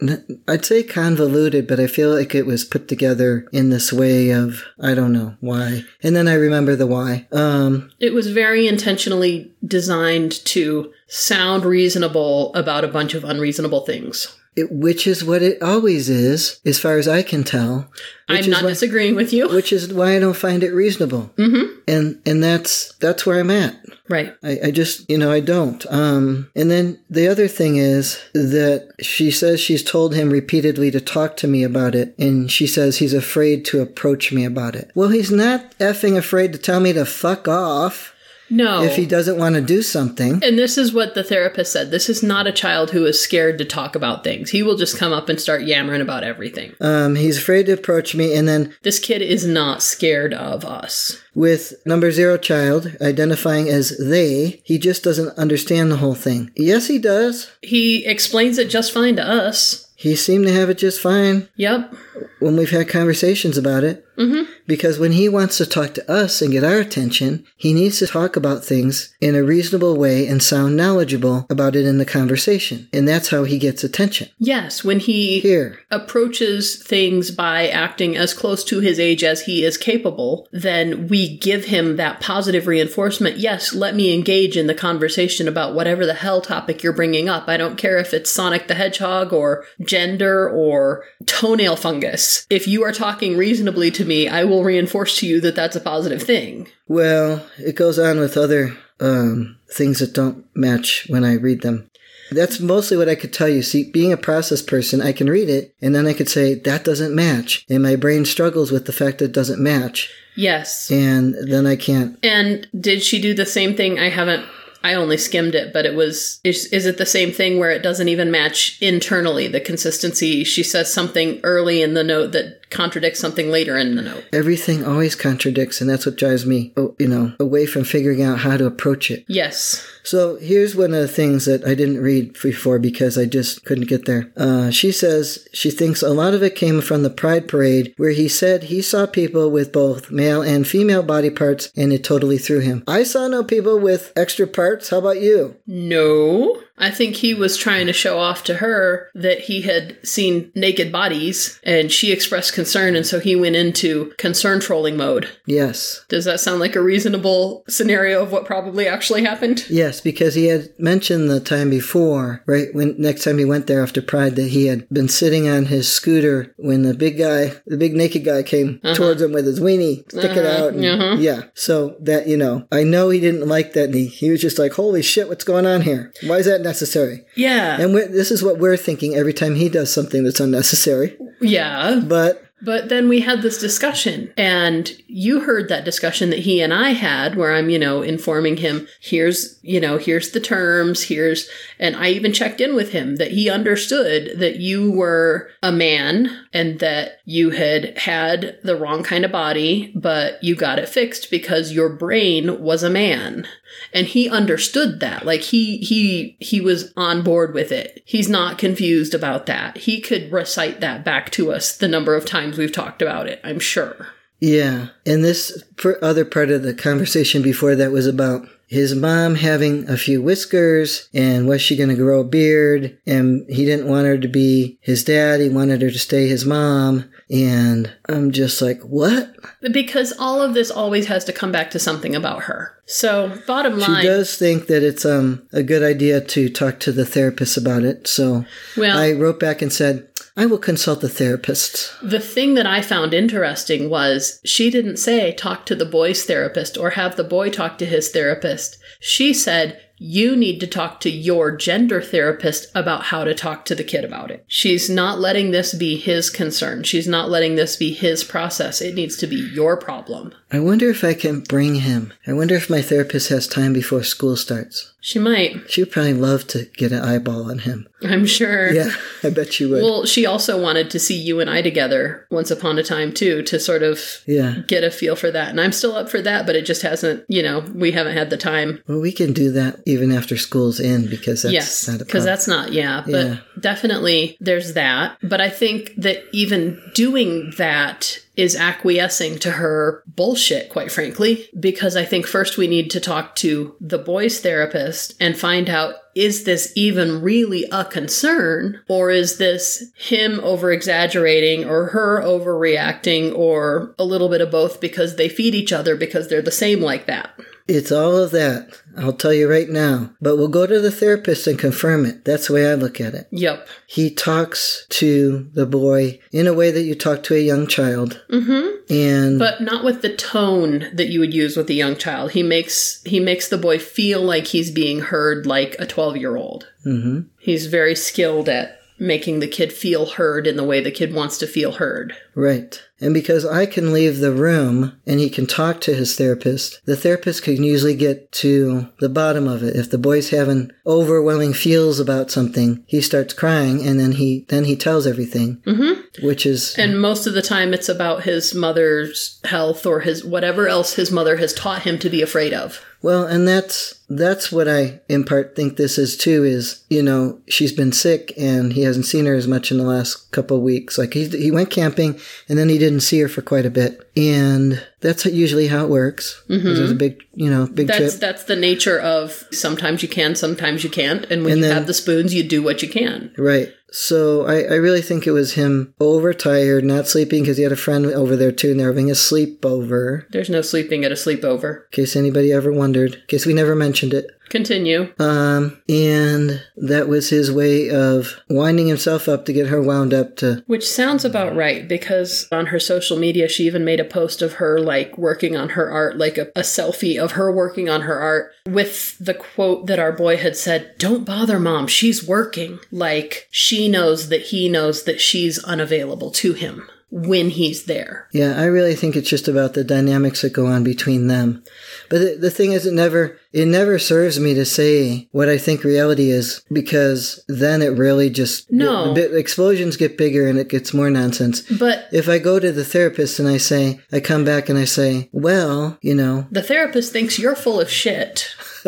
I'd 0.47 0.65
say 0.65 0.83
convoluted, 0.83 1.67
but 1.67 1.79
I 1.79 1.87
feel 1.87 2.13
like 2.13 2.33
it 2.35 2.45
was 2.45 2.65
put 2.65 2.87
together 2.87 3.47
in 3.51 3.69
this 3.69 3.93
way 3.93 4.31
of 4.31 4.63
I 4.79 4.93
don't 4.93 5.13
know 5.13 5.35
why. 5.39 5.83
And 6.01 6.15
then 6.15 6.27
I 6.27 6.33
remember 6.33 6.75
the 6.75 6.87
why. 6.87 7.27
Um, 7.31 7.91
It 7.99 8.13
was 8.13 8.31
very 8.31 8.67
intentionally 8.67 9.53
designed 9.65 10.31
to 10.45 10.91
sound 11.07 11.65
reasonable 11.65 12.53
about 12.55 12.83
a 12.83 12.87
bunch 12.89 13.13
of 13.13 13.23
unreasonable 13.23 13.81
things. 13.81 14.35
it, 14.55 14.71
which 14.71 15.05
is 15.05 15.23
what 15.23 15.41
it 15.41 15.61
always 15.61 16.09
is, 16.09 16.59
as 16.65 16.79
far 16.79 16.97
as 16.97 17.07
I 17.07 17.21
can 17.23 17.43
tell. 17.43 17.89
I'm 18.29 18.49
not 18.49 18.63
why, 18.63 18.69
disagreeing 18.69 19.13
with 19.15 19.33
you. 19.33 19.49
Which 19.49 19.71
is 19.73 19.93
why 19.93 20.15
I 20.15 20.19
don't 20.19 20.35
find 20.35 20.63
it 20.63 20.71
reasonable. 20.71 21.31
Mm-hmm. 21.37 21.79
And 21.87 22.21
and 22.25 22.43
that's 22.43 22.93
that's 22.95 23.25
where 23.25 23.39
I'm 23.39 23.51
at. 23.51 23.75
right. 24.09 24.33
I, 24.41 24.59
I 24.65 24.71
just, 24.71 25.07
you 25.09 25.17
know, 25.17 25.31
I 25.31 25.41
don't. 25.41 25.85
Um, 25.91 26.49
and 26.55 26.71
then 26.71 26.99
the 27.09 27.27
other 27.27 27.47
thing 27.47 27.75
is 27.75 28.19
that 28.33 28.93
she 29.01 29.29
says 29.29 29.59
she's 29.59 29.83
told 29.83 30.15
him 30.15 30.29
repeatedly 30.31 30.89
to 30.91 31.01
talk 31.01 31.37
to 31.37 31.47
me 31.47 31.63
about 31.63 31.93
it, 31.93 32.15
and 32.17 32.49
she 32.49 32.65
says 32.65 32.97
he's 32.97 33.13
afraid 33.13 33.65
to 33.65 33.81
approach 33.81 34.31
me 34.31 34.45
about 34.45 34.75
it. 34.75 34.89
Well, 34.95 35.09
he's 35.09 35.31
not 35.31 35.77
effing 35.79 36.17
afraid 36.17 36.53
to 36.53 36.59
tell 36.59 36.79
me 36.79 36.93
to 36.93 37.05
fuck 37.05 37.47
off 37.47 38.14
No. 38.49 38.83
if 38.83 38.95
he 38.95 39.05
doesn't 39.05 39.37
want 39.37 39.55
to 39.55 39.61
do 39.61 39.81
something. 39.81 40.43
And 40.43 40.57
this 40.57 40.77
is 40.77 40.93
what 40.93 41.15
the 41.15 41.23
therapist 41.23 41.71
said. 41.73 41.91
This 41.91 42.09
is 42.09 42.21
not 42.21 42.47
a 42.47 42.51
child 42.51 42.91
who 42.91 43.05
is 43.05 43.21
scared 43.21 43.57
to 43.57 43.65
talk 43.65 43.95
about 43.95 44.23
things. 44.23 44.51
He 44.51 44.61
will 44.63 44.77
just 44.77 44.97
come 44.97 45.11
up 45.13 45.29
and 45.29 45.39
start 45.41 45.63
yammering 45.63 46.01
about 46.01 46.23
everything. 46.23 46.73
Um, 46.79 47.15
he's 47.15 47.37
afraid 47.37 47.65
to 47.67 47.73
approach 47.73 48.13
me, 48.15 48.35
and 48.35 48.47
then 48.47 48.73
This 48.83 48.99
kid 48.99 49.21
is 49.21 49.45
not 49.45 49.81
scared 49.81 50.33
of 50.33 50.63
us. 50.65 51.21
with 51.33 51.73
number 51.85 52.11
zero 52.11 52.37
child 52.37 52.95
identifying 53.01 53.67
as 53.67 53.97
they, 53.97 54.61
he 54.63 54.77
just 54.77 55.03
doesn't 55.03 55.37
understand 55.37 55.91
the 55.91 55.97
whole 55.97 56.15
thing. 56.15 56.51
Yes, 56.55 56.87
he 56.87 56.97
does. 56.99 57.51
He 57.61 58.05
explains 58.05 58.57
it 58.57 58.69
just 58.69 58.93
fine 58.93 59.15
to 59.17 59.23
us. 59.27 59.81
He 59.97 60.15
seemed 60.15 60.45
to 60.45 60.53
have 60.53 60.69
it 60.69 60.77
just 60.77 60.99
fine 61.01 61.47
Yep. 61.55 61.93
when 62.39 62.57
we've 62.57 62.69
had 62.69 62.89
conversations 62.89 63.57
about 63.57 63.83
it. 63.85 64.05
Mm-hmm. 64.17 64.51
Because 64.67 64.99
when 64.99 65.11
he 65.11 65.29
wants 65.29 65.57
to 65.57 65.65
talk 65.65 65.93
to 65.93 66.11
us 66.11 66.41
and 66.41 66.51
get 66.51 66.63
our 66.63 66.79
attention, 66.79 67.45
he 67.55 67.73
needs 67.73 67.99
to 67.99 68.07
talk 68.07 68.35
about 68.35 68.63
things 68.63 69.13
in 69.21 69.35
a 69.35 69.43
reasonable 69.43 69.97
way 69.97 70.27
and 70.27 70.41
sound 70.41 70.77
knowledgeable 70.77 71.45
about 71.49 71.75
it 71.75 71.85
in 71.85 71.97
the 71.97 72.05
conversation. 72.05 72.87
And 72.91 73.07
that's 73.07 73.29
how 73.29 73.43
he 73.43 73.59
gets 73.59 73.83
attention. 73.83 74.29
Yes, 74.37 74.83
when 74.83 74.99
he 74.99 75.39
Here. 75.39 75.79
approaches 75.91 76.81
things 76.81 77.31
by 77.31 77.67
acting 77.67 78.15
as 78.15 78.33
close 78.33 78.63
to 78.65 78.79
his 78.79 78.99
age 78.99 79.23
as 79.23 79.41
he 79.41 79.63
is 79.63 79.77
capable, 79.77 80.47
then 80.51 81.07
we 81.07 81.37
give 81.37 81.65
him 81.65 81.97
that 81.97 82.21
positive 82.21 82.67
reinforcement. 82.67 83.37
Yes, 83.37 83.73
let 83.73 83.95
me 83.95 84.13
engage 84.13 84.57
in 84.57 84.67
the 84.67 84.73
conversation 84.73 85.47
about 85.47 85.75
whatever 85.75 86.05
the 86.05 86.13
hell 86.13 86.41
topic 86.41 86.81
you're 86.81 86.93
bringing 86.93 87.29
up. 87.29 87.47
I 87.47 87.57
don't 87.57 87.77
care 87.77 87.97
if 87.97 88.13
it's 88.13 88.31
Sonic 88.31 88.67
the 88.67 88.75
Hedgehog 88.75 89.33
or 89.33 89.65
gender 89.81 90.49
or 90.49 91.03
toenail 91.25 91.75
fungus. 91.75 92.45
If 92.49 92.67
you 92.67 92.83
are 92.83 92.91
talking 92.91 93.37
reasonably 93.37 93.91
to 93.91 94.04
me, 94.05 94.27
I 94.27 94.43
will 94.43 94.63
reinforce 94.63 95.17
to 95.17 95.27
you 95.27 95.41
that 95.41 95.55
that's 95.55 95.75
a 95.75 95.81
positive 95.81 96.23
thing. 96.23 96.67
Well, 96.87 97.45
it 97.57 97.75
goes 97.75 97.99
on 97.99 98.19
with 98.19 98.37
other 98.37 98.77
um, 98.99 99.57
things 99.71 99.99
that 99.99 100.13
don't 100.13 100.45
match 100.55 101.05
when 101.09 101.23
I 101.23 101.33
read 101.33 101.61
them. 101.61 101.89
That's 102.31 102.59
mostly 102.59 102.97
what 102.97 103.09
I 103.09 103.15
could 103.15 103.33
tell 103.33 103.47
you. 103.47 103.61
See, 103.61 103.91
being 103.91 104.11
a 104.11 104.17
process 104.17 104.61
person, 104.61 105.01
I 105.01 105.11
can 105.11 105.29
read 105.29 105.49
it 105.49 105.75
and 105.81 105.93
then 105.93 106.07
I 106.07 106.13
could 106.13 106.29
say, 106.29 106.55
that 106.55 106.83
doesn't 106.83 107.13
match. 107.13 107.65
And 107.69 107.83
my 107.83 107.95
brain 107.95 108.25
struggles 108.25 108.71
with 108.71 108.85
the 108.85 108.93
fact 108.93 109.19
that 109.19 109.25
it 109.25 109.31
doesn't 109.31 109.61
match. 109.61 110.11
Yes. 110.35 110.89
And 110.91 111.35
then 111.49 111.65
I 111.65 111.75
can't. 111.75 112.17
And 112.23 112.67
did 112.77 113.03
she 113.03 113.21
do 113.21 113.33
the 113.33 113.45
same 113.45 113.75
thing? 113.75 113.99
I 113.99 114.09
haven't. 114.09 114.45
I 114.83 114.93
only 114.93 115.17
skimmed 115.17 115.55
it, 115.55 115.73
but 115.73 115.85
it 115.85 115.95
was. 115.95 116.39
Is, 116.43 116.65
is 116.67 116.85
it 116.85 116.97
the 116.97 117.07
same 117.07 117.31
thing 117.31 117.57
where 117.57 117.71
it 117.71 117.81
doesn't 117.81 118.09
even 118.09 118.29
match 118.29 118.79
internally? 118.81 119.47
The 119.47 119.61
consistency. 119.61 120.43
She 120.43 120.61
says 120.61 120.93
something 120.93 121.39
early 121.43 121.81
in 121.81 121.95
the 121.95 122.03
note 122.03 122.33
that 122.33 122.64
contradicts 122.69 123.19
something 123.19 123.49
later 123.49 123.77
in 123.77 123.95
the 123.95 124.01
note. 124.01 124.25
Everything 124.33 124.85
always 124.85 125.15
contradicts, 125.15 125.81
and 125.81 125.89
that's 125.89 126.05
what 126.05 126.17
drives 126.17 126.45
me, 126.45 126.73
oh, 126.77 126.95
you 126.99 127.07
know, 127.07 127.33
away 127.39 127.65
from 127.65 127.83
figuring 127.83 128.21
out 128.21 128.39
how 128.39 128.57
to 128.57 128.65
approach 128.65 129.11
it. 129.11 129.25
Yes. 129.27 129.85
So 130.03 130.35
here's 130.37 130.75
one 130.75 130.93
of 130.93 131.01
the 131.01 131.07
things 131.07 131.45
that 131.45 131.65
I 131.65 131.73
didn't 131.73 132.01
read 132.01 132.37
before 132.41 132.79
because 132.79 133.17
I 133.17 133.25
just 133.25 133.65
couldn't 133.65 133.87
get 133.87 134.05
there. 134.05 134.31
Uh, 134.37 134.69
she 134.69 134.91
says 134.91 135.47
she 135.53 135.71
thinks 135.71 136.01
a 136.01 136.09
lot 136.09 136.33
of 136.33 136.43
it 136.43 136.55
came 136.55 136.81
from 136.81 137.03
the 137.03 137.09
Pride 137.09 137.47
Parade, 137.47 137.93
where 137.97 138.11
he 138.11 138.27
said 138.27 138.63
he 138.63 138.81
saw 138.81 139.05
people 139.05 139.49
with 139.49 139.71
both 139.71 140.11
male 140.11 140.41
and 140.41 140.67
female 140.67 141.03
body 141.03 141.29
parts, 141.29 141.71
and 141.75 141.91
it 141.91 142.03
totally 142.03 142.37
threw 142.37 142.59
him. 142.59 142.83
I 142.87 143.03
saw 143.03 143.27
no 143.27 143.43
people 143.43 143.79
with 143.79 144.11
extra 144.15 144.47
parts. 144.47 144.89
How 144.89 144.99
about 144.99 145.21
you? 145.21 145.55
No. 145.65 146.61
I 146.77 146.91
think 146.91 147.15
he 147.15 147.33
was 147.33 147.57
trying 147.57 147.87
to 147.87 147.93
show 147.93 148.19
off 148.19 148.43
to 148.45 148.55
her 148.55 149.09
that 149.15 149.41
he 149.41 149.61
had 149.61 149.97
seen 150.05 150.51
naked 150.55 150.91
bodies 150.91 151.59
and 151.63 151.91
she 151.91 152.11
expressed 152.11 152.53
concern, 152.53 152.95
and 152.95 153.05
so 153.05 153.19
he 153.19 153.35
went 153.35 153.55
into 153.55 154.13
concern 154.17 154.59
trolling 154.59 154.97
mode. 154.97 155.29
Yes. 155.45 156.05
Does 156.09 156.25
that 156.25 156.39
sound 156.39 156.59
like 156.59 156.75
a 156.75 156.81
reasonable 156.81 157.63
scenario 157.67 158.21
of 158.21 158.31
what 158.31 158.45
probably 158.45 158.87
actually 158.87 159.23
happened? 159.23 159.65
Yes, 159.69 160.01
because 160.01 160.35
he 160.35 160.47
had 160.47 160.69
mentioned 160.77 161.29
the 161.29 161.39
time 161.39 161.69
before, 161.69 162.43
right, 162.45 162.67
when 162.73 162.95
next 162.99 163.23
time 163.23 163.37
he 163.37 163.45
went 163.45 163.67
there 163.67 163.81
after 163.81 164.01
Pride, 164.01 164.35
that 164.35 164.49
he 164.49 164.67
had 164.67 164.87
been 164.89 165.09
sitting 165.09 165.47
on 165.47 165.65
his 165.65 165.91
scooter 165.91 166.53
when 166.57 166.81
the 166.81 166.93
big 166.93 167.17
guy, 167.17 167.53
the 167.65 167.77
big 167.77 167.93
naked 167.93 168.25
guy 168.25 168.43
came 168.43 168.79
towards 168.95 169.21
him 169.21 169.31
with 169.31 169.45
his 169.45 169.59
weenie 169.59 170.09
sticking 170.11 170.45
out. 170.45 170.73
And, 170.73 170.85
uh-huh. 170.85 171.17
Yeah. 171.19 171.43
So 171.53 171.95
that, 172.01 172.27
you 172.27 172.37
know, 172.37 172.67
I 172.71 172.83
know 172.83 173.09
he 173.09 173.19
didn't 173.19 173.47
like 173.47 173.73
that. 173.73 173.85
And 173.85 173.95
he, 173.95 174.07
he 174.07 174.29
was 174.29 174.41
just 174.41 174.59
like, 174.59 174.73
holy 174.73 175.01
shit, 175.01 175.29
what's 175.29 175.43
going 175.43 175.65
on 175.65 175.81
here? 175.81 176.11
Why 176.23 176.37
is 176.37 176.45
that 176.45 176.64
necessary? 176.65 177.23
Yeah. 177.35 177.79
And 177.79 177.93
we're, 177.93 178.09
this 178.09 178.31
is 178.31 178.43
what 178.43 178.59
we're 178.59 178.75
thinking 178.75 179.15
every 179.15 179.31
time 179.31 179.55
he 179.55 179.69
does 179.69 179.93
something 179.93 180.25
that's 180.25 180.41
unnecessary. 180.41 181.17
Yeah. 181.39 182.01
But 182.05 182.44
But 182.65 182.89
then 182.89 183.07
we 183.07 183.21
had 183.21 183.43
this 183.43 183.59
discussion, 183.59 184.33
and 184.35 184.91
you 185.07 185.41
heard 185.41 185.69
that 185.69 185.85
discussion 185.85 186.31
that 186.31 186.39
he 186.39 186.61
and 186.61 186.73
I 186.73 186.89
had, 186.89 187.35
where 187.35 187.53
I'm, 187.53 187.69
you 187.69 187.77
know, 187.77 188.01
informing 188.01 188.57
him, 188.57 188.87
here's, 188.99 189.59
you 189.61 189.79
know, 189.79 189.97
here's 189.97 190.31
the 190.31 190.39
terms, 190.39 191.03
here's, 191.03 191.47
and 191.77 191.95
I 191.95 192.09
even 192.09 192.33
checked 192.33 192.59
in 192.59 192.75
with 192.75 192.91
him 192.91 193.17
that 193.17 193.31
he 193.31 193.51
understood 193.51 194.39
that 194.39 194.55
you 194.55 194.91
were 194.91 195.51
a 195.61 195.71
man 195.71 196.35
and 196.53 196.79
that 196.79 197.19
you 197.25 197.51
had 197.51 197.97
had 197.99 198.57
the 198.63 198.75
wrong 198.75 199.03
kind 199.03 199.23
of 199.23 199.31
body, 199.31 199.93
but 199.95 200.43
you 200.43 200.55
got 200.55 200.79
it 200.79 200.89
fixed 200.89 201.29
because 201.29 201.71
your 201.71 201.89
brain 201.89 202.61
was 202.61 202.81
a 202.81 202.89
man. 202.89 203.47
And 203.93 204.07
he 204.07 204.29
understood 204.29 204.99
that. 205.01 205.25
Like 205.25 205.41
he, 205.41 205.77
he, 205.77 206.37
he 206.39 206.61
was 206.61 206.93
on 206.95 207.23
board 207.23 207.53
with 207.53 207.71
it. 207.71 208.01
He's 208.05 208.29
not 208.29 208.57
confused 208.57 209.13
about 209.13 209.47
that. 209.47 209.77
He 209.77 209.99
could 209.99 210.31
recite 210.31 210.79
that 210.79 211.03
back 211.03 211.29
to 211.31 211.51
us 211.51 211.75
the 211.75 211.87
number 211.87 212.15
of 212.15 212.25
times 212.25 212.54
we've 212.57 212.71
talked 212.71 213.01
about 213.01 213.27
it, 213.27 213.39
I'm 213.43 213.59
sure. 213.59 214.07
Yeah. 214.39 214.87
And 215.05 215.23
this 215.23 215.63
other 216.01 216.25
part 216.25 216.51
of 216.51 216.63
the 216.63 216.73
conversation 216.73 217.41
before 217.41 217.75
that 217.75 217.91
was 217.91 218.05
about 218.05 218.47
his 218.67 218.95
mom 218.95 219.35
having 219.35 219.87
a 219.87 219.95
few 219.97 220.21
whiskers 220.21 221.07
and 221.13 221.47
was 221.47 221.61
she 221.61 221.75
going 221.77 221.89
to 221.89 221.95
grow 221.95 222.21
a 222.21 222.25
beard? 222.25 222.97
And 223.05 223.45
he 223.49 223.63
didn't 223.63 223.87
want 223.87 224.07
her 224.07 224.17
to 224.17 224.27
be 224.27 224.77
his 224.81 225.03
dad. 225.03 225.39
He 225.39 225.49
wanted 225.49 225.81
her 225.81 225.91
to 225.91 225.99
stay 225.99 226.27
his 226.27 226.45
mom. 226.45 227.09
And 227.29 227.91
I'm 228.09 228.31
just 228.31 228.61
like, 228.61 228.81
what? 228.81 229.35
Because 229.71 230.13
all 230.19 230.41
of 230.41 230.53
this 230.53 230.69
always 230.69 231.07
has 231.07 231.25
to 231.25 231.33
come 231.33 231.51
back 231.51 231.71
to 231.71 231.79
something 231.79 232.15
about 232.15 232.43
her. 232.43 232.75
So, 232.87 233.39
bottom 233.47 233.79
line. 233.79 234.01
She 234.01 234.07
does 234.07 234.37
think 234.37 234.67
that 234.67 234.83
it's 234.83 235.05
um 235.05 235.47
a 235.51 235.63
good 235.63 235.81
idea 235.81 236.21
to 236.21 236.49
talk 236.49 236.79
to 236.81 236.91
the 236.91 237.05
therapist 237.05 237.57
about 237.57 237.83
it. 237.83 238.07
So 238.07 238.45
Well- 238.77 238.97
I 238.97 239.13
wrote 239.13 239.39
back 239.39 239.61
and 239.63 239.73
said, 239.73 240.07
I 240.37 240.45
will 240.45 240.57
consult 240.57 240.99
the 240.99 241.09
therapist. 241.09 241.93
The 242.03 242.19
thing 242.19 242.55
that 242.55 242.67
I 242.67 242.81
found 242.81 243.13
interesting 243.13 243.89
was 243.89 244.41
she 244.43 244.69
didn't 244.69 244.97
say 244.97 245.31
talk 245.31 245.65
to 245.67 245.75
the 245.75 245.85
boy's 245.85 246.25
therapist 246.25 246.77
or 246.77 246.91
have 246.91 247.15
the 247.15 247.23
boy 247.23 247.49
talk 247.49 247.77
to 247.77 247.85
his 247.85 248.09
therapist. 248.09 248.77
She 248.99 249.33
said 249.33 249.81
you 249.97 250.35
need 250.35 250.59
to 250.59 250.67
talk 250.67 250.99
to 250.99 251.09
your 251.09 251.55
gender 251.55 252.01
therapist 252.01 252.69
about 252.75 253.03
how 253.03 253.23
to 253.23 253.33
talk 253.33 253.63
to 253.65 253.75
the 253.75 253.83
kid 253.83 254.03
about 254.03 254.29
it. 254.29 254.43
She's 254.47 254.89
not 254.89 255.19
letting 255.19 255.51
this 255.51 255.73
be 255.73 255.95
his 255.95 256.29
concern. 256.29 256.83
She's 256.83 257.07
not 257.07 257.29
letting 257.29 257.55
this 257.55 257.77
be 257.77 257.93
his 257.93 258.23
process. 258.23 258.81
It 258.81 258.95
needs 258.95 259.15
to 259.17 259.27
be 259.27 259.37
your 259.37 259.77
problem. 259.77 260.33
I 260.51 260.59
wonder 260.59 260.89
if 260.89 261.05
I 261.05 261.13
can 261.13 261.41
bring 261.41 261.75
him. 261.75 262.11
I 262.27 262.33
wonder 262.33 262.55
if 262.55 262.69
my 262.69 262.81
therapist 262.81 263.29
has 263.29 263.47
time 263.47 263.71
before 263.71 264.03
school 264.03 264.35
starts. 264.35 264.91
She 265.05 265.19
might. 265.19 265.69
She 265.69 265.83
would 265.83 265.91
probably 265.91 266.15
love 266.15 266.47
to 266.47 266.65
get 266.77 266.91
an 266.91 267.03
eyeball 267.03 267.47
on 267.51 267.59
him. 267.59 267.87
I'm 268.01 268.25
sure. 268.25 268.73
Yeah, 268.73 268.89
I 269.21 269.29
bet 269.29 269.53
she 269.53 269.63
would. 269.67 269.83
Well, 269.83 270.03
she 270.05 270.25
also 270.25 270.59
wanted 270.59 270.89
to 270.89 270.99
see 270.99 271.15
you 271.15 271.39
and 271.39 271.47
I 271.47 271.61
together 271.61 272.25
once 272.31 272.49
upon 272.49 272.79
a 272.79 272.83
time 272.83 273.13
too, 273.13 273.43
to 273.43 273.59
sort 273.59 273.83
of 273.83 273.99
yeah. 274.25 274.63
get 274.67 274.83
a 274.83 274.89
feel 274.89 275.15
for 275.15 275.29
that. 275.29 275.49
And 275.49 275.61
I'm 275.61 275.73
still 275.73 275.95
up 275.95 276.09
for 276.09 276.23
that, 276.23 276.47
but 276.47 276.55
it 276.55 276.65
just 276.65 276.81
hasn't, 276.81 277.23
you 277.29 277.43
know, 277.43 277.59
we 277.75 277.91
haven't 277.91 278.17
had 278.17 278.31
the 278.31 278.37
time. 278.37 278.81
Well, 278.87 278.99
we 278.99 279.11
can 279.11 279.31
do 279.31 279.51
that 279.51 279.79
even 279.85 280.11
after 280.11 280.37
school's 280.37 280.79
in 280.79 281.07
because 281.07 281.43
that's 281.43 281.53
yes, 281.53 281.97
because 281.99 282.23
that's 282.23 282.47
not, 282.47 282.73
yeah, 282.73 283.03
but 283.05 283.25
Yeah. 283.27 283.37
definitely 283.59 284.37
there's 284.39 284.73
that. 284.73 285.19
But 285.21 285.39
I 285.39 285.49
think 285.51 285.93
that 285.97 286.23
even 286.33 286.81
doing 286.95 287.53
that 287.59 288.24
is 288.37 288.55
acquiescing 288.55 289.39
to 289.39 289.51
her 289.51 290.03
bullshit, 290.07 290.69
quite 290.69 290.91
frankly, 290.91 291.49
because 291.59 291.95
I 291.95 292.05
think 292.05 292.25
first 292.25 292.57
we 292.57 292.67
need 292.67 292.91
to 292.91 292.99
talk 292.99 293.35
to 293.37 293.75
the 293.79 293.97
boy's 293.97 294.39
therapist 294.39 295.13
and 295.19 295.37
find 295.37 295.69
out 295.69 295.95
is 296.15 296.45
this 296.45 296.71
even 296.75 297.21
really 297.21 297.65
a 297.71 297.83
concern 297.83 298.79
or 298.87 299.11
is 299.11 299.37
this 299.37 299.91
him 299.97 300.39
over 300.41 300.71
exaggerating 300.71 301.65
or 301.65 301.87
her 301.87 302.21
overreacting 302.21 303.37
or 303.37 303.93
a 303.99 304.05
little 304.05 304.29
bit 304.29 304.39
of 304.39 304.49
both 304.49 304.79
because 304.79 305.17
they 305.17 305.27
feed 305.27 305.53
each 305.53 305.73
other 305.73 305.97
because 305.97 306.29
they're 306.29 306.41
the 306.41 306.51
same 306.51 306.79
like 306.79 307.05
that 307.05 307.37
It's 307.67 307.91
all 307.91 308.15
of 308.15 308.31
that. 308.31 308.69
I'll 308.97 309.13
tell 309.13 309.33
you 309.33 309.49
right 309.49 309.69
now. 309.69 310.11
But 310.21 310.37
we'll 310.37 310.47
go 310.47 310.67
to 310.67 310.79
the 310.79 310.91
therapist 310.91 311.47
and 311.47 311.57
confirm 311.57 312.05
it. 312.05 312.23
That's 312.23 312.47
the 312.47 312.53
way 312.53 312.69
I 312.69 312.75
look 312.75 313.01
at 313.01 313.13
it. 313.15 313.27
yep 313.31 313.67
He 313.87 314.09
talks 314.09 314.85
to 314.89 315.49
the 315.53 315.65
boy 315.65 316.19
in 316.31 316.47
a 316.47 316.53
way 316.53 316.71
that 316.71 316.83
you 316.83 316.95
talk 316.95 317.23
to 317.23 317.35
a 317.35 317.39
young 317.39 317.67
child. 317.67 318.23
Mm-hmm. 318.29 318.93
And 318.93 319.39
but 319.39 319.61
not 319.61 319.83
with 319.83 320.01
the 320.03 320.15
tone 320.15 320.89
that 320.93 321.07
you 321.07 321.19
would 321.19 321.33
use 321.33 321.57
with 321.57 321.69
a 321.71 321.73
young 321.73 321.95
child 321.95 322.31
he 322.31 322.43
makes 322.43 323.01
he 323.03 323.19
makes 323.19 323.49
the 323.49 323.57
boy 323.57 323.79
feel 323.79 324.21
like 324.21 324.47
he's 324.47 324.69
being 324.69 324.99
heard 324.99 325.47
like 325.47 325.75
a 325.79 325.87
12 325.87 326.17
year 326.17 326.35
old 326.35 326.69
Mm-hmm. 326.85 327.21
he's 327.39 327.65
very 327.65 327.95
skilled 327.95 328.47
at 328.47 328.79
making 328.99 329.39
the 329.39 329.47
kid 329.47 329.73
feel 329.73 330.05
heard 330.05 330.47
in 330.47 330.57
the 330.57 330.63
way 330.63 330.81
the 330.81 330.91
kid 330.91 331.13
wants 331.13 331.37
to 331.37 331.47
feel 331.47 331.73
heard 331.73 332.15
right. 332.35 332.81
And 333.01 333.13
because 333.13 333.45
I 333.45 333.65
can 333.65 333.91
leave 333.91 334.19
the 334.19 334.31
room 334.31 334.99
and 335.05 335.19
he 335.19 335.29
can 335.29 335.45
talk 335.45 335.81
to 335.81 335.93
his 335.93 336.15
therapist, 336.15 336.79
the 336.85 336.95
therapist 336.95 337.43
can 337.43 337.61
usually 337.61 337.95
get 337.95 338.31
to 338.33 338.87
the 338.99 339.09
bottom 339.09 339.47
of 339.47 339.63
it. 339.63 339.75
If 339.75 339.89
the 339.89 339.97
boy's 339.97 340.29
having 340.29 340.71
overwhelming 340.87 341.53
feels 341.53 341.99
about 341.99 342.31
something, 342.31 342.85
he 342.87 343.01
starts 343.01 343.33
crying 343.33 343.85
and 343.85 343.99
then 343.99 344.13
he 344.13 344.45
then 344.47 344.63
he 344.63 344.77
tells 344.77 345.05
everything, 345.05 345.61
mm-hmm. 345.65 346.25
which 346.25 346.45
is 346.45 346.75
and 346.77 347.01
most 347.01 347.27
of 347.27 347.33
the 347.33 347.41
time 347.41 347.73
it's 347.73 347.89
about 347.89 348.23
his 348.23 348.55
mother's 348.55 349.41
health 349.43 349.85
or 349.85 350.01
his 350.01 350.23
whatever 350.23 350.67
else 350.67 350.93
his 350.93 351.11
mother 351.11 351.37
has 351.37 351.53
taught 351.53 351.81
him 351.81 351.99
to 351.99 352.09
be 352.09 352.21
afraid 352.21 352.53
of 352.53 352.81
Well, 353.05 353.27
and 353.27 353.47
that's 353.47 354.01
that's 354.09 354.51
what 354.51 354.67
I 354.67 354.99
in 355.07 355.25
part 355.25 355.55
think 355.55 355.77
this 355.77 355.99
is 355.99 356.17
too 356.17 356.43
is, 356.43 356.83
you 356.89 357.03
know, 357.03 357.39
she's 357.47 357.71
been 357.71 357.91
sick 357.91 358.33
and 358.35 358.73
he 358.73 358.81
hasn't 358.81 359.05
seen 359.05 359.27
her 359.27 359.35
as 359.35 359.47
much 359.47 359.69
in 359.69 359.77
the 359.77 359.83
last 359.83 360.31
couple 360.31 360.57
of 360.57 360.63
weeks. 360.63 360.97
Like 360.97 361.13
he 361.13 361.27
he 361.27 361.51
went 361.51 361.69
camping 361.69 362.19
and 362.49 362.57
then 362.57 362.67
he 362.67 362.79
didn't 362.79 363.01
see 363.01 363.19
her 363.19 363.27
for 363.27 363.43
quite 363.43 363.67
a 363.67 363.69
bit. 363.69 364.09
And 364.17 364.83
that's 365.01 365.23
usually 365.27 365.67
how 365.67 365.83
it 365.83 365.91
works. 365.91 366.41
There's 366.47 366.65
a 366.65 366.83
mm-hmm. 366.85 366.97
big, 366.97 367.23
you 367.35 367.51
know, 367.51 367.67
big 367.67 367.85
that's 367.89 367.99
trip. 367.99 368.13
that's 368.13 368.45
the 368.45 368.55
nature 368.55 368.99
of 368.99 369.43
sometimes 369.51 370.01
you 370.01 370.09
can 370.09 370.33
sometimes 370.33 370.83
you 370.83 370.89
can't 370.89 371.25
and 371.25 371.43
when 371.43 371.51
And 371.51 371.61
you 371.61 371.67
then- 371.67 371.75
have 371.77 371.85
the 371.85 371.93
spoons 371.93 372.33
you 372.33 372.41
do 372.41 372.63
what 372.63 372.81
you 372.81 372.89
can 372.89 373.35
Right. 373.37 373.71
So 373.91 374.45
I, 374.45 374.63
I 374.63 374.75
really 374.75 375.01
think 375.01 375.25
it 375.25 375.31
was 375.31 375.53
him 375.53 375.93
overtired, 375.99 376.83
not 376.83 377.07
sleeping 377.07 377.43
because 377.43 377.57
he 377.57 377.63
had 377.63 377.71
a 377.71 377.77
friend 377.77 378.05
over 378.07 378.35
there 378.35 378.51
too 378.51 378.71
and 378.71 378.79
they're 378.79 378.87
having 378.87 379.09
a 379.09 379.13
sleepover. 379.13 380.25
there's 380.31 380.49
no 380.49 380.61
sleeping 380.61 381.05
at 381.05 381.11
a 381.11 381.15
sleepover 381.15 381.83
In 381.83 381.91
case 381.91 382.15
anybody 382.15 382.51
ever 382.51 382.73
wondered. 382.73 383.15
In 383.15 383.21
case 383.27 383.45
we 383.45 383.53
never 383.53 383.75
mentioned 383.75 384.13
it. 384.13 384.27
Continue 384.49 385.13
Um, 385.19 385.81
and 385.89 386.61
that 386.77 387.07
was 387.07 387.29
his 387.29 387.51
way 387.51 387.89
of 387.89 388.39
winding 388.49 388.87
himself 388.87 389.27
up 389.27 389.45
to 389.45 389.53
get 389.53 389.67
her 389.67 389.81
wound 389.81 390.13
up 390.13 390.35
to 390.37 390.63
Which 390.67 390.87
sounds 390.89 391.25
about 391.25 391.55
right 391.55 391.87
because 391.87 392.47
on 392.51 392.67
her 392.67 392.79
social 392.79 393.17
media, 393.17 393.47
she 393.47 393.65
even 393.65 393.85
made 393.85 393.99
a 393.99 394.05
post 394.05 394.41
of 394.41 394.53
her 394.53 394.79
like 394.79 395.17
working 395.17 395.55
on 395.55 395.69
her 395.69 395.89
art, 395.91 396.17
like 396.17 396.37
a, 396.37 396.47
a 396.55 396.61
selfie 396.61 397.21
of 397.21 397.33
her 397.33 397.51
working 397.51 397.89
on 397.89 398.01
her 398.01 398.19
art 398.19 398.51
with 398.67 399.17
the 399.19 399.33
quote 399.33 399.87
that 399.87 399.99
our 399.99 400.11
boy 400.11 400.37
had 400.37 400.55
said, 400.55 400.95
Don't 400.97 401.25
bother 401.25 401.59
mom, 401.59 401.87
she's 401.87 402.27
working. 402.27 402.79
Like 402.91 403.47
she 403.51 403.87
knows 403.87 404.29
that 404.29 404.43
he 404.43 404.69
knows 404.69 405.03
that 405.03 405.21
she's 405.21 405.63
unavailable 405.63 406.31
to 406.31 406.53
him 406.53 406.89
when 407.11 407.49
he's 407.49 407.85
there. 407.85 408.27
Yeah, 408.33 408.59
I 408.59 408.65
really 408.65 408.95
think 408.95 409.15
it's 409.15 409.29
just 409.29 409.47
about 409.47 409.73
the 409.73 409.83
dynamics 409.83 410.41
that 410.41 410.53
go 410.53 410.65
on 410.65 410.83
between 410.83 411.27
them. 411.27 411.63
But 412.09 412.19
the, 412.19 412.37
the 412.41 412.51
thing 412.51 412.73
is, 412.73 412.85
it 412.85 412.93
never 412.93 413.39
it 413.53 413.67
never 413.67 413.97
serves 413.99 414.39
me 414.39 414.53
to 414.55 414.65
say 414.65 415.29
what 415.31 415.47
I 415.47 415.57
think 415.57 415.83
reality 415.83 416.29
is 416.29 416.61
because 416.71 417.43
then 417.47 417.81
it 417.81 417.97
really 417.97 418.29
just 418.29 418.71
No. 418.71 419.13
explosions 419.15 419.97
get 419.97 420.17
bigger 420.17 420.47
and 420.47 420.59
it 420.59 420.67
gets 420.67 420.93
more 420.93 421.09
nonsense. 421.09 421.61
But 421.61 422.07
If 422.11 422.27
I 422.27 422.37
go 422.39 422.59
to 422.59 422.71
the 422.71 422.83
therapist 422.85 423.39
and 423.39 423.47
I 423.47 423.57
say 423.57 424.01
I 424.11 424.19
come 424.19 424.43
back 424.43 424.67
and 424.67 424.77
I 424.77 424.85
say, 424.85 425.29
well, 425.31 425.97
you 426.01 426.15
know, 426.15 426.47
the 426.51 426.63
therapist 426.63 427.13
thinks 427.13 427.39
you're 427.39 427.55
full 427.55 427.79
of 427.79 427.89
shit. 427.89 428.53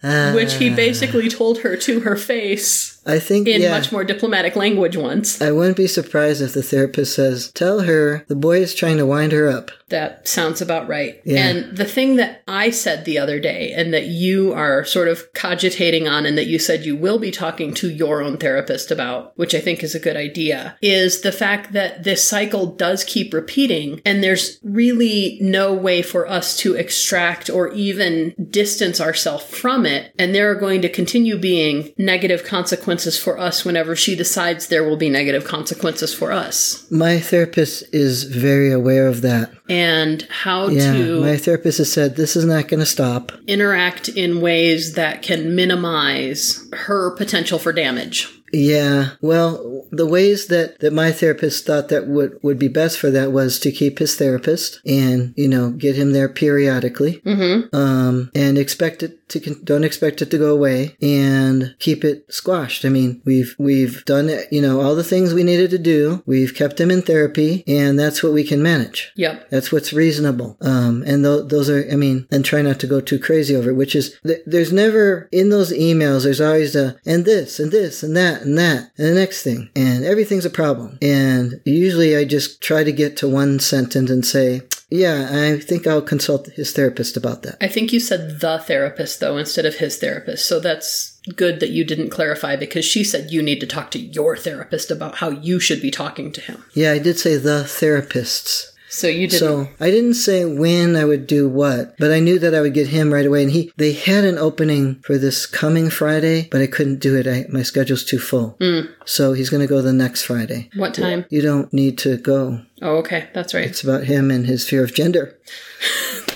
Which 0.00 0.54
he 0.54 0.70
ah. 0.70 0.76
basically 0.76 1.28
told 1.28 1.58
her 1.58 1.76
to 1.76 2.00
her 2.00 2.16
face 2.16 2.97
I 3.08 3.18
think 3.18 3.48
in 3.48 3.62
yeah. 3.62 3.70
much 3.70 3.90
more 3.90 4.04
diplomatic 4.04 4.54
language 4.54 4.96
once. 4.96 5.40
I 5.40 5.50
wouldn't 5.50 5.78
be 5.78 5.86
surprised 5.86 6.42
if 6.42 6.52
the 6.52 6.62
therapist 6.62 7.14
says, 7.14 7.50
"Tell 7.52 7.80
her 7.80 8.24
the 8.28 8.36
boy 8.36 8.58
is 8.58 8.74
trying 8.74 8.98
to 8.98 9.06
wind 9.06 9.32
her 9.32 9.48
up." 9.48 9.70
That 9.88 10.28
sounds 10.28 10.60
about 10.60 10.86
right. 10.86 11.18
Yeah. 11.24 11.48
And 11.48 11.76
the 11.76 11.86
thing 11.86 12.16
that 12.16 12.42
I 12.46 12.68
said 12.68 13.06
the 13.06 13.18
other 13.18 13.40
day, 13.40 13.72
and 13.74 13.94
that 13.94 14.08
you 14.08 14.52
are 14.52 14.84
sort 14.84 15.08
of 15.08 15.32
cogitating 15.32 16.06
on, 16.06 16.26
and 16.26 16.36
that 16.36 16.46
you 16.46 16.58
said 16.58 16.84
you 16.84 16.94
will 16.94 17.18
be 17.18 17.30
talking 17.30 17.72
to 17.74 17.88
your 17.88 18.20
own 18.20 18.36
therapist 18.36 18.90
about, 18.90 19.32
which 19.38 19.54
I 19.54 19.60
think 19.60 19.82
is 19.82 19.94
a 19.94 20.00
good 20.00 20.16
idea, 20.16 20.76
is 20.82 21.22
the 21.22 21.32
fact 21.32 21.72
that 21.72 22.04
this 22.04 22.28
cycle 22.28 22.66
does 22.66 23.04
keep 23.04 23.32
repeating, 23.32 24.02
and 24.04 24.22
there's 24.22 24.58
really 24.62 25.38
no 25.40 25.72
way 25.72 26.02
for 26.02 26.28
us 26.28 26.58
to 26.58 26.74
extract 26.74 27.48
or 27.48 27.72
even 27.72 28.34
distance 28.50 29.00
ourselves 29.00 29.44
from 29.44 29.86
it. 29.86 30.12
And 30.18 30.34
there 30.34 30.50
are 30.50 30.54
going 30.54 30.82
to 30.82 30.90
continue 30.90 31.38
being 31.38 31.94
negative 31.96 32.44
consequences 32.44 32.97
for 33.06 33.38
us 33.38 33.64
whenever 33.64 33.94
she 33.94 34.16
decides 34.16 34.66
there 34.66 34.82
will 34.82 34.96
be 34.96 35.08
negative 35.10 35.44
consequences 35.44 36.12
for 36.12 36.32
us. 36.32 36.90
My 36.90 37.20
therapist 37.20 37.84
is 37.94 38.24
very 38.24 38.72
aware 38.72 39.06
of 39.06 39.20
that. 39.22 39.52
And 39.68 40.22
how 40.30 40.68
Yeah, 40.68 40.92
to 40.94 41.20
my 41.20 41.36
therapist 41.36 41.78
has 41.78 41.92
said 41.92 42.16
this 42.16 42.34
is 42.36 42.44
not 42.44 42.68
going 42.68 42.80
to 42.80 42.86
stop. 42.86 43.32
interact 43.46 44.08
in 44.08 44.40
ways 44.40 44.94
that 44.94 45.22
can 45.22 45.54
minimize 45.54 46.66
her 46.72 47.10
potential 47.16 47.58
for 47.58 47.72
damage. 47.72 48.28
Yeah. 48.50 49.10
Well, 49.20 49.86
the 49.92 50.06
ways 50.06 50.46
that, 50.46 50.80
that 50.80 50.94
my 50.94 51.12
therapist 51.12 51.66
thought 51.66 51.88
that 51.88 52.06
would, 52.06 52.38
would 52.42 52.58
be 52.58 52.68
best 52.68 52.98
for 52.98 53.10
that 53.10 53.30
was 53.30 53.58
to 53.60 53.70
keep 53.70 53.98
his 53.98 54.16
therapist 54.16 54.80
and, 54.86 55.34
you 55.36 55.48
know, 55.48 55.70
get 55.70 55.96
him 55.96 56.12
there 56.12 56.30
periodically. 56.30 57.20
Mm-hmm. 57.26 57.76
Um, 57.76 58.30
and 58.34 58.56
expect 58.56 59.02
it 59.02 59.17
to, 59.28 59.40
con- 59.40 59.60
don't 59.64 59.84
expect 59.84 60.22
it 60.22 60.30
to 60.30 60.38
go 60.38 60.52
away 60.52 60.96
and 61.00 61.74
keep 61.78 62.04
it 62.04 62.32
squashed. 62.32 62.84
I 62.84 62.88
mean, 62.88 63.22
we've, 63.24 63.54
we've 63.58 64.04
done 64.04 64.28
it, 64.28 64.52
you 64.52 64.62
know, 64.62 64.80
all 64.80 64.94
the 64.94 65.04
things 65.04 65.34
we 65.34 65.44
needed 65.44 65.70
to 65.70 65.78
do. 65.78 66.22
We've 66.26 66.54
kept 66.54 66.76
them 66.76 66.90
in 66.90 67.02
therapy 67.02 67.64
and 67.66 67.98
that's 67.98 68.22
what 68.22 68.32
we 68.32 68.44
can 68.44 68.62
manage. 68.62 69.12
Yep. 69.16 69.50
That's 69.50 69.72
what's 69.72 69.92
reasonable. 69.92 70.56
Um, 70.60 71.02
and 71.06 71.24
th- 71.24 71.48
those 71.48 71.70
are, 71.70 71.86
I 71.90 71.96
mean, 71.96 72.26
and 72.30 72.44
try 72.44 72.62
not 72.62 72.80
to 72.80 72.86
go 72.86 73.00
too 73.00 73.18
crazy 73.18 73.54
over 73.54 73.70
it, 73.70 73.76
which 73.76 73.94
is, 73.94 74.18
th- 74.26 74.42
there's 74.46 74.72
never, 74.72 75.28
in 75.32 75.50
those 75.50 75.72
emails, 75.72 76.24
there's 76.24 76.40
always 76.40 76.74
a, 76.74 76.96
and 77.06 77.24
this, 77.24 77.60
and 77.60 77.70
this, 77.72 78.02
and 78.02 78.16
that, 78.16 78.42
and 78.42 78.56
that, 78.58 78.92
and 78.96 79.06
the 79.06 79.14
next 79.14 79.42
thing. 79.42 79.70
And 79.74 80.04
everything's 80.04 80.46
a 80.46 80.50
problem. 80.50 80.98
And 81.02 81.60
usually 81.64 82.16
I 82.16 82.24
just 82.24 82.60
try 82.60 82.84
to 82.84 82.92
get 82.92 83.16
to 83.18 83.28
one 83.28 83.60
sentence 83.60 84.10
and 84.10 84.24
say, 84.24 84.62
yeah, 84.90 85.28
I 85.30 85.58
think 85.58 85.86
I'll 85.86 86.00
consult 86.00 86.48
his 86.48 86.72
therapist 86.72 87.16
about 87.16 87.42
that. 87.42 87.58
I 87.60 87.68
think 87.68 87.92
you 87.92 88.00
said 88.00 88.40
the 88.40 88.58
therapist, 88.58 89.20
though, 89.20 89.36
instead 89.36 89.66
of 89.66 89.76
his 89.76 89.98
therapist. 89.98 90.46
So 90.46 90.60
that's 90.60 91.20
good 91.36 91.60
that 91.60 91.70
you 91.70 91.84
didn't 91.84 92.10
clarify 92.10 92.56
because 92.56 92.86
she 92.86 93.04
said 93.04 93.30
you 93.30 93.42
need 93.42 93.60
to 93.60 93.66
talk 93.66 93.90
to 93.90 93.98
your 93.98 94.36
therapist 94.36 94.90
about 94.90 95.16
how 95.16 95.28
you 95.28 95.60
should 95.60 95.82
be 95.82 95.90
talking 95.90 96.32
to 96.32 96.40
him. 96.40 96.64
Yeah, 96.72 96.92
I 96.92 96.98
did 96.98 97.18
say 97.18 97.36
the 97.36 97.64
therapists. 97.64 98.72
So 98.88 99.06
you 99.06 99.26
didn't. 99.26 99.40
So 99.40 99.68
I 99.80 99.90
didn't 99.90 100.14
say 100.14 100.44
when 100.44 100.96
I 100.96 101.04
would 101.04 101.26
do 101.26 101.48
what, 101.48 101.96
but 101.98 102.10
I 102.10 102.20
knew 102.20 102.38
that 102.38 102.54
I 102.54 102.60
would 102.60 102.74
get 102.74 102.88
him 102.88 103.12
right 103.12 103.26
away. 103.26 103.42
And 103.42 103.52
he, 103.52 103.72
they 103.76 103.92
had 103.92 104.24
an 104.24 104.38
opening 104.38 105.00
for 105.02 105.18
this 105.18 105.46
coming 105.46 105.90
Friday, 105.90 106.48
but 106.50 106.62
I 106.62 106.66
couldn't 106.66 107.00
do 107.00 107.16
it. 107.16 107.26
I, 107.26 107.46
my 107.50 107.62
schedule's 107.62 108.04
too 108.04 108.18
full. 108.18 108.56
Hmm. 108.60 108.80
So 109.04 109.32
he's 109.34 109.50
going 109.50 109.60
to 109.60 109.66
go 109.66 109.82
the 109.82 109.92
next 109.92 110.22
Friday. 110.22 110.70
what 110.74 110.94
time? 110.94 111.26
You 111.30 111.42
don't 111.42 111.72
need 111.72 111.98
to 111.98 112.16
go. 112.16 112.62
Oh, 112.80 112.96
okay. 112.98 113.28
That's 113.34 113.54
right. 113.54 113.66
It's 113.66 113.82
about 113.82 114.04
him 114.04 114.30
and 114.30 114.46
his 114.46 114.68
fear 114.68 114.82
of 114.84 114.94
gender. 114.94 115.38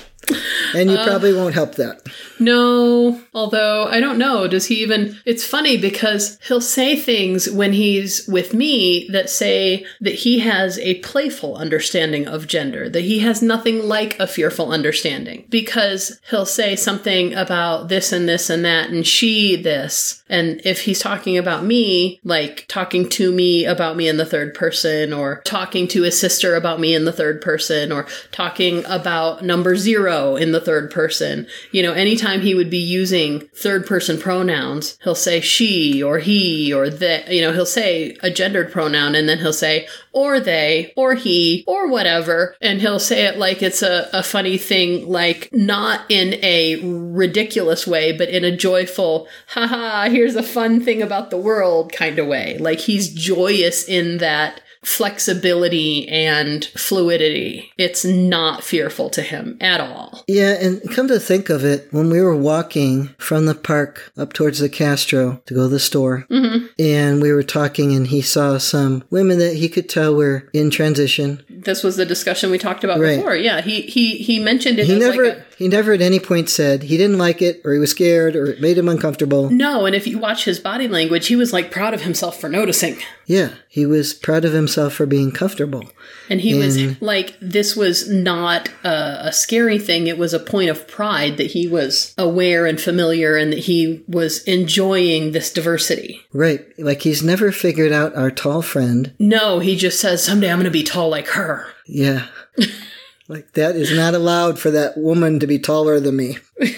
and 0.75 0.91
you 0.91 0.97
uh, 0.97 1.07
probably 1.07 1.35
won't 1.35 1.55
help 1.55 1.75
that. 1.77 2.03
No, 2.39 3.21
although 3.35 3.87
I 3.87 4.01
don't 4.01 4.19
know. 4.19 4.49
Does 4.49 4.67
he 4.67 4.83
even? 4.83 5.19
It's 5.25 5.45
funny 5.45 5.77
because 5.77 6.39
he'll 6.47 6.61
say 6.61 6.97
things 6.97 7.51
when 7.51 7.73
he's 7.73 8.27
with 8.27 8.55
me 8.55 9.09
that 9.11 9.31
say 9.31 9.87
that 10.01 10.15
he 10.15 10.41
has 10.41 10.79
a 10.79 11.01
playful 11.01 11.57
understanding 11.57 12.27
of 12.27 12.47
gender, 12.47 12.89
that 12.89 13.03
he 13.03 13.21
has 13.21 13.43
nothing 13.43 13.87
like 13.87 14.19
a 14.19 14.27
fearful 14.27 14.73
understanding. 14.73 15.47
Because 15.49 16.21
he'll 16.31 16.47
say 16.47 16.77
something 16.77 17.35
about 17.35 17.89
this 17.89 18.13
and 18.13 18.29
this 18.29 18.51
and 18.51 18.65
that 18.65 18.91
and 18.91 19.07
she 19.07 19.57
this. 19.57 20.23
And 20.29 20.61
if 20.65 20.83
he's 20.83 21.01
talking 21.01 21.37
about 21.37 21.65
me, 21.65 22.21
like 22.25 22.65
talking 22.69 23.09
to 23.11 23.31
me 23.33 23.65
about 23.65 23.97
me 23.97 24.09
in 24.09 24.17
the 24.17 24.25
third 24.25 24.55
person, 24.55 25.13
or 25.13 25.43
talking 25.45 25.87
to 25.89 26.03
his 26.03 26.19
sister 26.19 26.55
about 26.55 26.81
me 26.81 26.95
in 26.95 27.05
the 27.05 27.13
third 27.13 27.43
person, 27.43 27.93
or 27.93 28.07
talking 28.31 28.85
about 28.87 29.45
number 29.45 29.77
zero 29.77 30.37
in 30.37 30.53
the 30.53 30.61
third 30.63 30.91
person, 30.91 31.47
you 31.71 31.83
know, 31.83 31.93
anytime 31.93 32.41
he 32.41 32.55
would 32.55 32.71
be 32.71 32.79
using 32.79 33.41
third 33.55 33.87
person 33.87 34.19
pronouns, 34.19 34.99
he'll 35.03 35.15
say 35.15 35.41
she 35.41 36.03
or 36.03 36.19
he 36.19 36.73
or 36.73 36.89
they, 36.89 37.25
you 37.29 37.43
know, 37.43 37.53
he'll 37.53 37.67
say 37.67 38.17
a 38.23 38.31
gendered 38.31 38.73
pronoun 38.73 39.15
and 39.15 39.29
then 39.29 39.39
he'll 39.39 39.53
say 39.53 39.87
or 40.13 40.41
they 40.41 40.93
or 40.97 41.15
he 41.15 41.65
or 41.67 41.89
whatever. 41.89 42.57
And 42.61 42.81
he'll 42.81 43.01
say 43.01 43.27
it 43.27 43.39
like 43.39 43.63
it's 43.63 43.83
a, 43.83 44.09
a 44.13 44.23
funny 44.23 44.59
thing, 44.59 45.09
like 45.09 45.49
not 45.53 46.03
in 46.09 46.35
a 46.43 46.81
ridiculous 46.83 47.87
way, 47.87 48.17
but 48.17 48.29
in 48.29 48.45
a 48.45 48.57
joyful, 48.57 49.29
haha, 49.49 50.09
here's 50.09 50.37
a 50.37 50.43
fun 50.43 50.81
thing 50.81 51.03
about 51.03 51.31
the 51.31 51.37
world 51.37 51.93
kind 51.93 52.19
of 52.19 52.27
way. 52.27 52.59
Like 52.59 52.81
he's 52.81 53.13
joyous 53.13 53.89
in 53.89 54.19
that 54.19 54.61
flexibility 54.85 56.09
and 56.09 56.65
fluidity. 56.77 57.73
It's 57.79 58.05
not 58.05 58.65
fearful 58.65 59.11
to 59.11 59.23
him 59.23 59.57
at 59.61 59.81
all. 59.81 60.25
Yeah, 60.27 60.55
and 60.61 60.83
come 60.91 61.09
to 61.09 61.21
think 61.21 61.51
of 61.51 61.65
it, 61.65 61.89
when 61.93 62.11
we 62.11 62.21
were 62.21 62.37
walking 62.37 63.09
from 63.19 63.47
the 63.47 63.55
park 63.55 64.13
up 64.17 64.33
towards 64.33 64.59
the 64.59 64.69
Castro 64.69 65.41
to 65.47 65.55
go 65.55 65.63
to 65.63 65.69
the 65.69 65.79
store, 65.79 66.27
mm-hmm. 66.31 66.67
and 66.79 67.23
we 67.23 67.33
were 67.33 67.43
talking, 67.43 67.95
and 67.95 68.09
he 68.09 68.23
saw 68.23 68.59
some 68.59 69.05
women 69.11 69.39
that 69.39 69.57
he 69.57 69.69
could 69.69 69.89
tell 69.89 70.15
were 70.15 70.49
in 70.53 70.71
transition. 70.71 71.45
This 71.49 71.83
was 71.83 71.97
the 71.97 72.07
discussion 72.07 72.51
we 72.51 72.59
talked 72.59 72.85
about 72.85 72.99
Right. 72.99 73.17
before. 73.17 73.37
Yeah, 73.37 73.61
he 73.61 73.83
he 73.83 74.17
he 74.19 74.39
mentioned 74.39 74.79
it 74.79 74.87
He 74.87 74.95
as 74.95 75.01
never, 75.01 75.29
like 75.29 75.39
a, 75.39 75.45
he 75.57 75.69
never 75.69 75.93
at 75.93 76.01
any 76.01 76.19
point 76.21 76.49
said 76.51 76.83
he 76.85 76.97
didn't 76.97 77.19
like 77.19 77.41
it, 77.41 77.61
or 77.65 77.73
he 77.73 77.79
was 77.79 77.91
scared, 77.91 78.35
or 78.37 78.47
it 78.47 78.61
made 78.61 78.77
him 78.77 78.89
uncomfortable. 78.89 79.49
no, 79.51 79.87
and 79.87 79.95
if 79.95 80.07
you 80.07 80.19
watch 80.19 80.45
his 80.45 80.59
body 80.59 80.89
language, 80.89 81.29
he 81.29 81.37
was 81.37 81.53
like 81.53 81.71
proud 81.71 81.95
of 81.95 82.03
himself 82.03 82.41
for 82.41 82.49
noticing. 82.49 82.97
Yeah, 83.27 83.55
he 83.69 83.87
was 83.87 84.15
proud 84.15 84.45
of 84.45 84.53
himself 84.53 84.95
for 84.95 85.07
being 85.07 85.31
comfortable. 85.31 85.89
And 86.29 86.41
he 86.41 86.55
was 86.55 87.01
like, 87.01 87.37
this 87.41 87.77
was 87.77 88.09
not 88.09 88.69
a, 88.85 89.29
a 89.29 89.33
scary 89.33 89.79
thing. 89.79 90.07
It 90.07 90.19
was 90.19 90.35
a 90.35 90.41
point 90.41 90.71
of 90.71 90.89
pride 90.89 91.37
that 91.37 91.53
he 91.53 91.69
was 91.69 92.15
aware 92.19 92.67
and 92.67 92.81
familiar 92.81 93.37
and 93.37 93.53
that 93.53 93.61
he 93.61 94.05
was 94.09 94.43
enjoying 94.45 95.33
this 95.33 95.53
diversity. 95.53 96.21
Right, 96.33 96.65
like 96.79 97.03
he's 97.03 97.23
never 97.23 97.53
figured 97.53 97.93
out 97.93 98.17
our 98.17 98.31
tall 98.31 98.63
friend. 98.63 99.15
No, 99.19 99.59
he 99.59 99.77
just 99.77 100.01
says, 100.01 100.25
someday 100.25 100.51
I'm 100.51 100.59
going 100.59 100.65
to 100.65 100.71
be 100.71 100.83
tall 100.83 101.09
like 101.09 101.29
her. 101.29 101.67
Yeah. 101.87 102.27
like 103.29 103.53
that 103.53 103.77
is 103.77 103.95
not 103.95 104.15
allowed 104.15 104.59
for 104.59 104.71
that 104.71 104.97
woman 104.97 105.41
to 105.41 105.47
be 105.47 105.59
taller 105.59 106.01
than 106.01 106.17
me. 106.17 106.39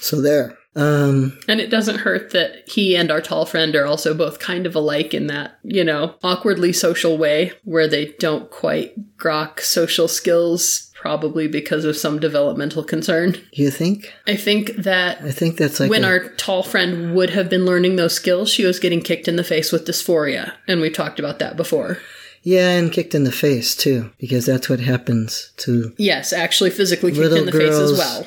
so 0.00 0.20
there. 0.20 0.57
Um, 0.76 1.36
And 1.48 1.60
it 1.60 1.70
doesn't 1.70 1.98
hurt 2.00 2.30
that 2.30 2.68
he 2.68 2.94
and 2.96 3.10
our 3.10 3.20
tall 3.20 3.46
friend 3.46 3.74
are 3.74 3.86
also 3.86 4.14
both 4.14 4.38
kind 4.38 4.66
of 4.66 4.74
alike 4.76 5.12
in 5.14 5.26
that, 5.26 5.58
you 5.64 5.82
know, 5.82 6.14
awkwardly 6.22 6.72
social 6.72 7.18
way 7.18 7.52
where 7.64 7.88
they 7.88 8.14
don't 8.20 8.50
quite 8.50 8.92
grok 9.16 9.60
social 9.60 10.06
skills, 10.06 10.92
probably 10.94 11.48
because 11.48 11.84
of 11.84 11.96
some 11.96 12.20
developmental 12.20 12.84
concern. 12.84 13.36
you 13.52 13.70
think? 13.70 14.12
I 14.26 14.36
think 14.36 14.76
that 14.76 15.20
I 15.22 15.32
think 15.32 15.56
that's 15.56 15.80
like 15.80 15.90
when 15.90 16.04
a- 16.04 16.08
our 16.08 16.28
tall 16.36 16.62
friend 16.62 17.14
would 17.14 17.30
have 17.30 17.48
been 17.48 17.64
learning 17.64 17.96
those 17.96 18.14
skills, 18.14 18.50
she 18.50 18.64
was 18.64 18.78
getting 18.78 19.00
kicked 19.00 19.26
in 19.26 19.36
the 19.36 19.44
face 19.44 19.72
with 19.72 19.86
dysphoria. 19.86 20.52
And 20.68 20.80
we've 20.80 20.92
talked 20.92 21.18
about 21.18 21.38
that 21.40 21.56
before. 21.56 21.98
yeah, 22.42 22.70
and 22.78 22.92
kicked 22.92 23.14
in 23.16 23.24
the 23.24 23.32
face 23.32 23.74
too, 23.74 24.10
because 24.18 24.46
that's 24.46 24.68
what 24.68 24.80
happens 24.80 25.50
to 25.58 25.92
Yes, 25.98 26.32
actually 26.32 26.70
physically 26.70 27.10
kicked 27.10 27.32
in 27.34 27.46
the 27.46 27.52
face 27.52 27.74
as 27.74 27.98
well. 27.98 28.26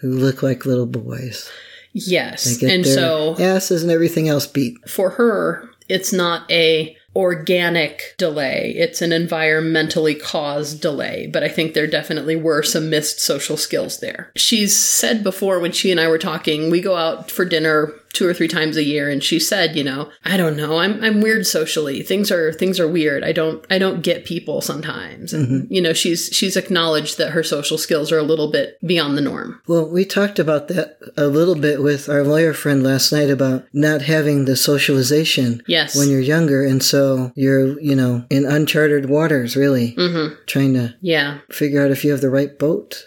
who 0.00 0.08
look 0.10 0.42
like 0.42 0.66
little 0.66 0.86
boys. 0.86 1.48
Yes. 1.92 2.62
And 2.62 2.86
so 2.86 3.36
asses 3.38 3.82
and 3.82 3.92
everything 3.92 4.28
else 4.28 4.46
beat. 4.46 4.88
for 4.88 5.10
her, 5.10 5.68
it's 5.88 6.12
not 6.12 6.50
a 6.50 6.96
organic 7.14 8.14
delay. 8.16 8.74
It's 8.76 9.02
an 9.02 9.10
environmentally 9.10 10.20
caused 10.20 10.80
delay, 10.80 11.28
but 11.30 11.42
I 11.42 11.48
think 11.48 11.74
there 11.74 11.86
definitely 11.86 12.36
were 12.36 12.62
some 12.62 12.88
missed 12.88 13.20
social 13.20 13.56
skills 13.58 14.00
there. 14.00 14.32
She's 14.34 14.74
said 14.74 15.22
before 15.22 15.60
when 15.60 15.72
she 15.72 15.90
and 15.90 16.00
I 16.00 16.08
were 16.08 16.18
talking, 16.18 16.70
we 16.70 16.80
go 16.80 16.96
out 16.96 17.30
for 17.30 17.44
dinner 17.44 17.92
two 18.12 18.26
or 18.26 18.34
three 18.34 18.48
times 18.48 18.76
a 18.76 18.84
year 18.84 19.08
and 19.10 19.22
she 19.24 19.38
said, 19.40 19.74
you 19.76 19.82
know, 19.84 20.10
I 20.24 20.36
don't 20.36 20.56
know, 20.56 20.78
I'm 20.78 21.02
I'm 21.02 21.20
weird 21.20 21.46
socially. 21.46 22.02
Things 22.02 22.30
are 22.30 22.52
things 22.52 22.78
are 22.78 22.88
weird. 22.88 23.24
I 23.24 23.32
don't 23.32 23.64
I 23.70 23.78
don't 23.78 24.02
get 24.02 24.24
people 24.24 24.60
sometimes. 24.60 25.32
And 25.32 25.66
you 25.70 25.80
know, 25.80 25.92
she's 25.92 26.26
she's 26.32 26.56
acknowledged 26.56 27.18
that 27.18 27.30
her 27.30 27.42
social 27.42 27.78
skills 27.78 28.12
are 28.12 28.18
a 28.18 28.22
little 28.22 28.50
bit 28.50 28.78
beyond 28.86 29.16
the 29.16 29.22
norm. 29.22 29.60
Well, 29.66 29.88
we 29.88 30.04
talked 30.04 30.38
about 30.38 30.68
that 30.68 30.98
a 31.16 31.26
little 31.26 31.54
bit 31.54 31.82
with 31.82 32.08
our 32.08 32.22
lawyer 32.24 32.52
friend 32.54 32.82
last 32.82 33.12
night 33.12 33.30
about 33.30 33.64
not 33.72 34.02
having 34.02 34.44
the 34.44 34.56
socialization 34.56 35.62
Yes. 35.66 35.96
when 35.96 36.10
you're 36.10 36.20
younger, 36.20 36.64
and 36.64 36.82
so 36.82 37.32
you're, 37.34 37.80
you 37.80 37.94
know, 37.94 38.24
in 38.30 38.44
uncharted 38.44 39.08
waters, 39.08 39.56
really, 39.56 39.94
Mhm. 39.98 40.36
trying 40.46 40.74
to 40.74 40.94
Yeah, 41.00 41.38
figure 41.50 41.82
out 41.84 41.90
if 41.90 42.04
you 42.04 42.10
have 42.10 42.20
the 42.20 42.30
right 42.30 42.58
boat 42.58 43.06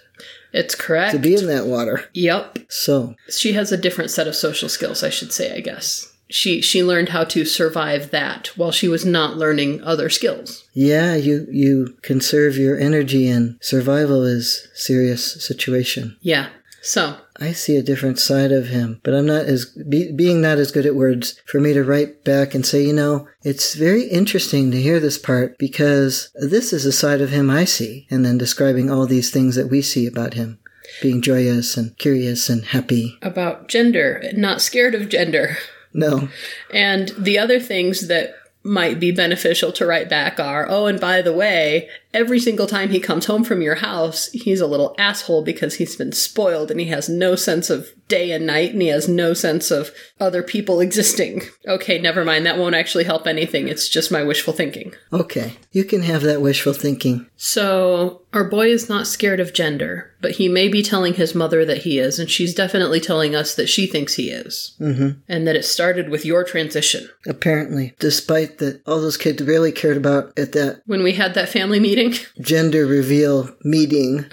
it's 0.54 0.76
correct. 0.76 1.12
to 1.14 1.20
be 1.20 1.36
in 1.36 1.48
that 1.48 1.66
water. 1.66 2.06
Yep. 2.14 2.60
So, 2.70 3.16
she 3.30 3.54
has 3.54 3.72
a 3.72 3.78
different 3.78 4.12
set 4.12 4.28
of 4.28 4.36
social 4.36 4.70
skills 4.70 5.04
i 5.04 5.10
should 5.10 5.32
say 5.34 5.56
i 5.56 5.60
guess 5.60 6.12
she 6.30 6.62
she 6.62 6.84
learned 6.84 7.10
how 7.10 7.24
to 7.24 7.46
survive 7.46 8.10
that 8.12 8.48
while 8.58 8.72
she 8.72 8.88
was 8.88 9.06
not 9.06 9.38
learning 9.38 9.82
other 9.84 10.10
skills 10.10 10.64
yeah, 10.74 11.16
you 11.16 11.48
you 11.52 11.96
conserve 12.02 12.58
your 12.58 12.78
energy, 12.78 13.30
and 13.30 13.58
survival 13.62 14.24
is 14.26 14.68
serious 14.74 15.46
situation. 15.46 16.18
yeah 16.22 16.50
so. 16.86 17.18
I 17.38 17.52
see 17.52 17.76
a 17.76 17.84
different 17.84 18.20
side 18.20 18.52
of 18.52 18.68
him, 18.68 19.02
but 19.04 19.14
I'm 19.14 19.26
not 19.26 19.46
as 19.46 19.66
be, 19.66 20.12
being 20.12 20.40
not 20.40 20.58
as 20.58 20.72
good 20.72 20.86
at 20.86 20.96
words 20.96 21.42
for 21.46 21.60
me 21.60 21.74
to 21.74 21.84
write 21.84 22.24
back 22.24 22.56
and 22.56 22.66
say, 22.66 22.84
you 22.84 22.94
know, 22.94 23.28
it's 23.44 23.76
very 23.76 24.04
interesting 24.04 24.72
to 24.72 24.82
hear 24.82 25.00
this 25.00 25.18
part 25.18 25.58
because 25.58 26.30
this 26.36 26.72
is 26.72 26.86
a 26.86 26.92
side 26.92 27.22
of 27.22 27.32
him 27.32 27.50
I 27.50 27.66
see, 27.66 28.08
and 28.10 28.26
then 28.26 28.38
describing 28.38 28.90
all 28.90 29.06
these 29.06 29.32
things 29.32 29.56
that 29.56 29.70
we 29.70 29.82
see 29.82 30.06
about 30.08 30.36
him, 30.36 30.60
being 31.02 31.22
joyous 31.22 31.76
and 31.76 31.98
curious 31.98 32.50
and 32.50 32.64
happy. 32.64 33.18
about 33.22 33.68
gender 33.68 34.24
not 34.34 34.62
scared 34.62 34.96
of 34.96 35.10
gender. 35.10 35.58
No, 35.94 36.30
and 36.72 37.10
the 37.18 37.40
other 37.40 37.60
things 37.60 38.08
that 38.08 38.36
might 38.66 39.00
be 39.00 39.12
beneficial 39.12 39.72
to 39.72 39.86
write 39.86 40.10
back 40.10 40.40
are, 40.40 40.66
oh, 40.68 40.88
and 40.88 41.00
by 41.00 41.22
the 41.22 41.32
way, 41.32 41.88
every 42.16 42.40
single 42.40 42.66
time 42.66 42.90
he 42.90 43.00
comes 43.00 43.26
home 43.26 43.44
from 43.44 43.62
your 43.62 43.76
house, 43.76 44.32
he's 44.32 44.62
a 44.62 44.68
little 44.68 44.96
asshole 44.98 45.44
because 45.44 45.76
he's 45.76 45.96
been 45.96 46.14
spoiled 46.14 46.72
and 46.72 46.80
he 46.80 46.88
has 46.88 47.10
no 47.10 47.36
sense 47.36 47.70
of 47.70 47.90
day 48.08 48.32
and 48.32 48.46
night 48.46 48.72
and 48.72 48.82
he 48.82 48.88
has 48.88 49.08
no 49.10 49.34
sense 49.34 49.70
of 49.70 49.92
other 50.20 50.42
people 50.42 50.80
existing. 50.80 51.42
Okay, 51.68 52.00
never 52.00 52.24
mind. 52.24 52.46
That 52.46 52.58
won't 52.58 52.76
actually 52.76 53.04
help 53.04 53.28
anything. 53.28 53.68
It's 53.68 53.90
just 53.90 54.12
my 54.12 54.24
wishful 54.24 54.54
thinking. 54.54 54.94
Okay, 55.12 55.58
you 55.72 55.84
can 55.84 56.04
have 56.04 56.22
that 56.22 56.42
wishful 56.42 56.74
thinking. 56.74 57.28
So, 57.36 58.22
our 58.34 58.44
boy 58.44 58.68
is 58.68 58.90
not 58.90 59.08
scared 59.08 59.40
of 59.40 59.54
gender, 59.54 60.14
but 60.22 60.32
he 60.32 60.48
may 60.48 60.68
be 60.68 60.84
telling 60.84 61.14
his 61.14 61.34
mother 61.34 61.66
that 61.66 61.80
he 61.80 62.00
is, 62.00 62.20
and 62.20 62.30
she's 62.30 62.54
definitely 62.54 63.00
telling 63.00 63.36
us 63.36 63.56
that 63.56 63.68
she 63.68 63.88
thinks 63.88 64.16
he 64.16 64.30
is. 64.30 64.76
Mm-hmm. 64.80 65.20
And 65.28 65.48
that 65.48 65.56
it 65.56 65.66
started 65.66 66.10
with 66.10 66.26
your 66.26 66.44
transition. 66.44 67.10
Apparently, 67.28 67.94
despite 68.00 68.58
that 68.60 68.82
all 68.86 69.02
those 69.02 69.18
kids 69.18 69.42
really 69.42 69.72
cared 69.72 69.98
about 69.98 70.38
at 70.38 70.52
that 70.52 70.82
When 70.86 71.04
we 71.04 71.14
had 71.14 71.34
that 71.34 71.50
family 71.50 71.80
meeting, 71.80 72.05
gender 72.42 72.86
reveal 72.86 73.50
meeting 73.64 74.26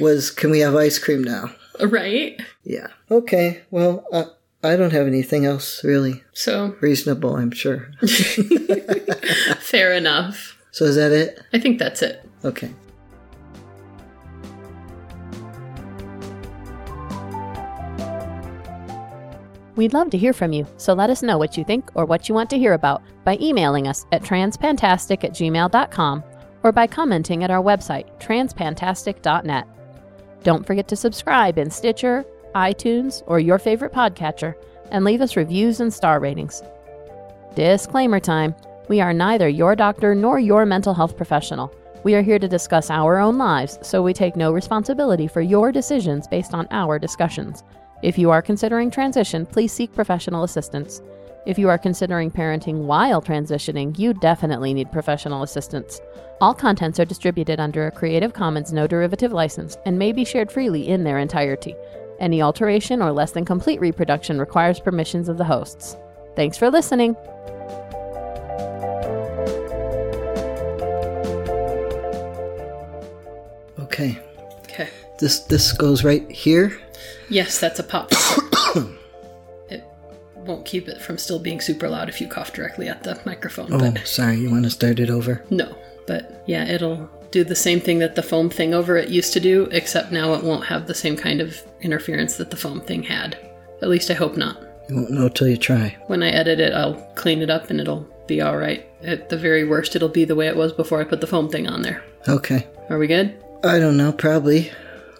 was, 0.00 0.30
can 0.30 0.50
we 0.50 0.60
have 0.60 0.74
ice 0.74 0.98
cream 0.98 1.22
now? 1.24 1.50
right? 1.80 2.40
Yeah. 2.64 2.88
Okay, 3.10 3.62
well, 3.70 4.06
uh, 4.12 4.24
I 4.62 4.76
don't 4.76 4.92
have 4.92 5.06
anything 5.06 5.44
else 5.44 5.84
really 5.84 6.22
So, 6.32 6.74
reasonable, 6.80 7.36
I'm 7.36 7.50
sure. 7.50 7.90
fair 9.60 9.92
enough. 9.92 10.56
So 10.72 10.84
is 10.86 10.96
that 10.96 11.12
it? 11.12 11.38
I 11.52 11.58
think 11.58 11.78
that's 11.78 12.02
it. 12.02 12.28
Okay. 12.44 12.70
We'd 19.76 19.92
love 19.92 20.08
to 20.10 20.18
hear 20.18 20.32
from 20.32 20.52
you, 20.54 20.66
so 20.78 20.94
let 20.94 21.10
us 21.10 21.22
know 21.22 21.36
what 21.36 21.58
you 21.58 21.64
think 21.64 21.90
or 21.94 22.06
what 22.06 22.28
you 22.28 22.34
want 22.34 22.48
to 22.50 22.58
hear 22.58 22.72
about 22.72 23.02
by 23.24 23.36
emailing 23.40 23.86
us 23.86 24.06
at 24.10 24.22
transpantastic 24.22 25.22
at 25.22 25.32
gmail.com 25.32 26.24
or 26.66 26.72
by 26.72 26.84
commenting 26.84 27.44
at 27.44 27.50
our 27.50 27.62
website, 27.62 28.06
transpantastic.net. 28.18 29.68
Don't 30.42 30.66
forget 30.66 30.88
to 30.88 30.96
subscribe 30.96 31.58
in 31.58 31.70
Stitcher, 31.70 32.24
iTunes, 32.56 33.22
or 33.28 33.38
your 33.38 33.60
favorite 33.60 33.92
podcatcher, 33.92 34.56
and 34.90 35.04
leave 35.04 35.20
us 35.20 35.36
reviews 35.36 35.78
and 35.78 35.94
star 35.94 36.18
ratings. 36.18 36.64
Disclaimer 37.54 38.18
time 38.18 38.52
we 38.88 39.00
are 39.00 39.12
neither 39.12 39.48
your 39.48 39.76
doctor 39.76 40.12
nor 40.14 40.40
your 40.40 40.66
mental 40.66 40.92
health 40.92 41.16
professional. 41.16 41.72
We 42.02 42.16
are 42.16 42.22
here 42.22 42.38
to 42.40 42.48
discuss 42.48 42.90
our 42.90 43.18
own 43.18 43.38
lives, 43.38 43.78
so 43.82 44.02
we 44.02 44.12
take 44.12 44.34
no 44.34 44.52
responsibility 44.52 45.28
for 45.28 45.42
your 45.42 45.70
decisions 45.70 46.26
based 46.26 46.52
on 46.52 46.66
our 46.72 46.98
discussions. 46.98 47.62
If 48.02 48.18
you 48.18 48.30
are 48.30 48.42
considering 48.42 48.90
transition, 48.90 49.46
please 49.46 49.72
seek 49.72 49.94
professional 49.94 50.42
assistance. 50.42 51.00
If 51.46 51.60
you 51.60 51.68
are 51.68 51.78
considering 51.78 52.32
parenting 52.32 52.86
while 52.86 53.22
transitioning, 53.22 53.96
you 53.96 54.12
definitely 54.14 54.74
need 54.74 54.90
professional 54.90 55.44
assistance. 55.44 56.00
All 56.40 56.52
contents 56.52 56.98
are 56.98 57.04
distributed 57.04 57.60
under 57.60 57.86
a 57.86 57.90
Creative 57.92 58.32
Commons 58.32 58.72
no 58.72 58.88
derivative 58.88 59.32
license 59.32 59.78
and 59.86 59.96
may 59.96 60.10
be 60.10 60.24
shared 60.24 60.50
freely 60.50 60.88
in 60.88 61.04
their 61.04 61.20
entirety. 61.20 61.76
Any 62.18 62.42
alteration 62.42 63.00
or 63.00 63.12
less 63.12 63.30
than 63.30 63.44
complete 63.44 63.80
reproduction 63.80 64.40
requires 64.40 64.80
permissions 64.80 65.28
of 65.28 65.38
the 65.38 65.44
hosts. 65.44 65.96
Thanks 66.34 66.58
for 66.58 66.68
listening. 66.68 67.14
Okay. 73.78 74.18
Okay. 74.64 74.88
This 75.20 75.40
this 75.40 75.72
goes 75.72 76.02
right 76.02 76.28
here. 76.28 76.76
Yes, 77.28 77.60
that's 77.60 77.78
a 77.78 77.84
pop. 77.84 78.10
Won't 80.46 80.64
keep 80.64 80.88
it 80.88 81.00
from 81.02 81.18
still 81.18 81.38
being 81.38 81.60
super 81.60 81.88
loud 81.88 82.08
if 82.08 82.20
you 82.20 82.28
cough 82.28 82.52
directly 82.52 82.88
at 82.88 83.02
the 83.02 83.20
microphone, 83.26 83.72
Oh, 83.72 83.78
but 83.78 84.06
sorry. 84.06 84.36
You 84.36 84.50
want 84.50 84.64
to 84.64 84.70
start 84.70 84.98
it 85.00 85.10
over? 85.10 85.42
no. 85.50 85.76
But 86.06 86.44
yeah, 86.46 86.64
it'll 86.66 87.10
do 87.32 87.42
the 87.42 87.56
same 87.56 87.80
thing 87.80 87.98
that 87.98 88.14
the 88.14 88.22
foam 88.22 88.48
thing 88.48 88.72
over 88.74 88.96
it 88.96 89.08
used 89.08 89.32
to 89.32 89.40
do, 89.40 89.64
except 89.72 90.12
now 90.12 90.34
it 90.34 90.44
won't 90.44 90.64
have 90.66 90.86
the 90.86 90.94
same 90.94 91.16
kind 91.16 91.40
of 91.40 91.60
interference 91.80 92.36
that 92.36 92.50
the 92.50 92.56
foam 92.56 92.80
thing 92.80 93.02
had. 93.02 93.36
At 93.82 93.88
least 93.88 94.08
I 94.10 94.14
hope 94.14 94.36
not. 94.36 94.62
You 94.88 94.94
won't 94.96 95.10
know 95.10 95.28
till 95.28 95.48
you 95.48 95.56
try. 95.56 95.96
When 96.06 96.22
I 96.22 96.28
edit 96.30 96.60
it, 96.60 96.72
I'll 96.72 96.94
clean 97.16 97.42
it 97.42 97.50
up 97.50 97.70
and 97.70 97.80
it'll 97.80 98.06
be 98.28 98.40
alright. 98.40 98.86
At 99.02 99.28
the 99.30 99.36
very 99.36 99.64
worst, 99.64 99.96
it'll 99.96 100.08
be 100.08 100.24
the 100.24 100.36
way 100.36 100.46
it 100.46 100.56
was 100.56 100.72
before 100.72 101.00
I 101.00 101.04
put 101.04 101.20
the 101.20 101.26
foam 101.26 101.48
thing 101.48 101.66
on 101.68 101.82
there. 101.82 102.04
Okay. 102.28 102.68
Are 102.88 102.98
we 102.98 103.08
good? 103.08 103.34
I 103.64 103.80
don't 103.80 103.96
know. 103.96 104.12
Probably 104.12 104.70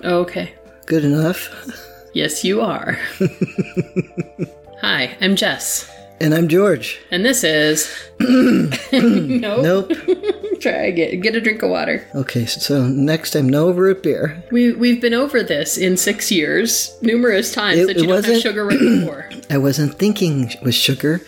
Okay. 0.04 0.54
good 0.86 1.04
enough. 1.04 1.50
Yes, 2.14 2.42
you 2.44 2.62
are. 2.62 2.98
Hi, 4.80 5.16
I'm 5.20 5.36
Jess. 5.36 5.90
And 6.20 6.34
I'm 6.34 6.48
George. 6.48 6.98
And 7.10 7.24
this 7.24 7.44
is. 7.44 7.92
nope. 8.20 8.72
Nope. 8.92 9.92
Try 10.60 10.72
again. 10.86 11.20
Get 11.20 11.36
a 11.36 11.40
drink 11.40 11.62
of 11.62 11.70
water. 11.70 12.06
Okay. 12.14 12.46
So 12.46 12.86
next 12.86 13.32
time, 13.32 13.48
no 13.48 13.70
root 13.70 14.02
beer. 14.02 14.42
We, 14.50 14.72
we've 14.72 15.00
been 15.00 15.12
over 15.14 15.42
this 15.42 15.76
in 15.76 15.96
six 15.98 16.30
years, 16.32 16.96
numerous 17.02 17.52
times, 17.52 17.80
It- 17.80 17.86
that 17.88 17.96
it 17.98 18.00
you 18.02 18.06
don't 18.06 18.16
have 18.16 18.24
wasn't- 18.24 18.42
sugar 18.42 18.64
right 18.64 18.78
before. 18.78 19.30
I 19.50 19.58
wasn't 19.58 19.98
thinking 19.98 20.50
it 20.50 20.62
was 20.62 20.74
sugar 20.74 21.20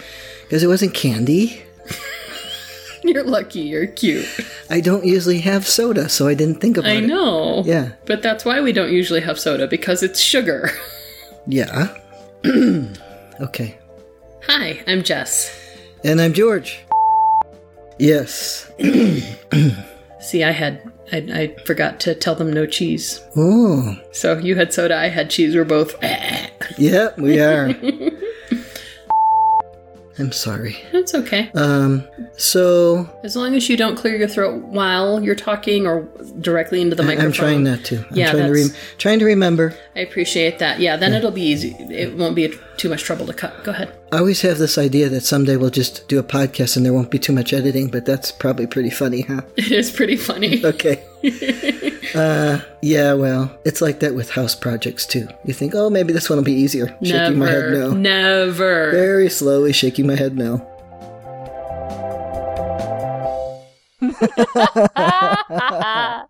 because 0.44 0.62
it 0.62 0.68
wasn't 0.68 0.94
candy. 0.94 1.62
You're 3.04 3.24
lucky, 3.24 3.60
you're 3.60 3.86
cute. 3.86 4.26
I 4.68 4.80
don't 4.80 5.04
usually 5.04 5.40
have 5.40 5.66
soda, 5.66 6.08
so 6.10 6.26
I 6.26 6.34
didn't 6.34 6.56
think 6.60 6.76
about 6.76 6.90
it. 6.90 6.94
I 6.94 6.96
it. 7.04 7.06
know. 7.06 7.62
Yeah. 7.64 7.92
But 8.04 8.22
that's 8.22 8.44
why 8.44 8.60
we 8.60 8.72
don't 8.72 8.90
usually 8.92 9.20
have 9.20 9.38
soda, 9.38 9.66
because 9.66 10.02
it's 10.02 10.20
sugar. 10.20 10.70
Yeah. 11.46 11.94
okay. 13.40 13.78
Hi, 14.46 14.82
I'm 14.86 15.02
Jess. 15.02 15.54
And 16.04 16.20
I'm 16.20 16.32
George. 16.32 16.80
Yes. 17.98 18.70
See, 20.20 20.44
I 20.44 20.50
had. 20.50 20.92
I, 21.10 21.16
I 21.16 21.56
forgot 21.64 22.00
to 22.00 22.14
tell 22.14 22.34
them 22.34 22.52
no 22.52 22.66
cheese. 22.66 23.22
Oh. 23.34 23.98
So 24.12 24.36
you 24.36 24.56
had 24.56 24.74
soda, 24.74 24.94
I 24.94 25.08
had 25.08 25.30
cheese. 25.30 25.54
We're 25.54 25.64
both. 25.64 25.94
Yep, 26.76 27.18
we 27.18 27.40
are. 27.40 27.68
I'm 30.18 30.32
sorry. 30.32 30.76
It's 30.92 31.14
okay. 31.14 31.50
Um, 31.54 32.06
so 32.36 33.08
As 33.22 33.36
long 33.36 33.54
as 33.54 33.68
you 33.68 33.76
don't 33.76 33.96
clear 33.96 34.16
your 34.16 34.28
throat 34.28 34.62
while 34.64 35.22
you're 35.22 35.34
talking 35.34 35.86
or 35.86 36.02
directly 36.40 36.80
into 36.80 36.96
the 36.96 37.02
microphone. 37.02 37.26
I'm 37.26 37.32
trying 37.32 37.62
not 37.64 37.84
to. 37.84 37.98
I'm 37.98 38.16
Yeah, 38.16 38.30
trying 38.32 38.46
to 38.46 38.52
that's- 38.52 38.70
re- 38.72 38.78
trying 38.98 39.18
to 39.20 39.24
remember. 39.24 39.74
I 39.96 40.00
appreciate 40.00 40.58
that. 40.58 40.80
Yeah, 40.80 40.96
then 40.96 41.12
it'll 41.14 41.30
be 41.30 41.42
easy. 41.42 41.76
It 41.78 42.16
won't 42.16 42.34
be 42.34 42.52
too 42.76 42.88
much 42.88 43.02
trouble 43.02 43.26
to 43.26 43.32
cut. 43.32 43.62
Go 43.64 43.70
ahead. 43.70 43.92
I 44.12 44.18
always 44.18 44.40
have 44.42 44.58
this 44.58 44.76
idea 44.78 45.08
that 45.08 45.22
someday 45.24 45.56
we'll 45.56 45.70
just 45.70 46.06
do 46.08 46.18
a 46.18 46.22
podcast 46.22 46.76
and 46.76 46.84
there 46.84 46.92
won't 46.92 47.10
be 47.10 47.18
too 47.18 47.32
much 47.32 47.52
editing, 47.52 47.88
but 47.88 48.04
that's 48.04 48.30
probably 48.32 48.66
pretty 48.66 48.90
funny, 48.90 49.22
huh? 49.22 49.42
It 49.56 49.70
is 49.72 49.90
pretty 49.90 50.16
funny. 50.16 50.64
Okay. 50.64 51.02
uh, 52.14 52.60
yeah, 52.82 53.14
well, 53.14 53.56
it's 53.64 53.80
like 53.80 54.00
that 54.00 54.14
with 54.14 54.30
house 54.30 54.54
projects 54.54 55.06
too. 55.06 55.28
You 55.44 55.52
think, 55.52 55.74
oh, 55.74 55.90
maybe 55.90 56.12
this 56.12 56.30
one 56.30 56.36
will 56.36 56.44
be 56.44 56.52
easier. 56.52 56.96
Shaking 57.02 57.38
my 57.38 57.48
head 57.48 57.72
no. 57.72 57.92
Never. 57.92 58.90
Very 58.90 59.28
slowly 59.28 59.72
shaking 59.72 60.06
my 60.06 60.16
head 60.16 60.36
no. 60.36 60.64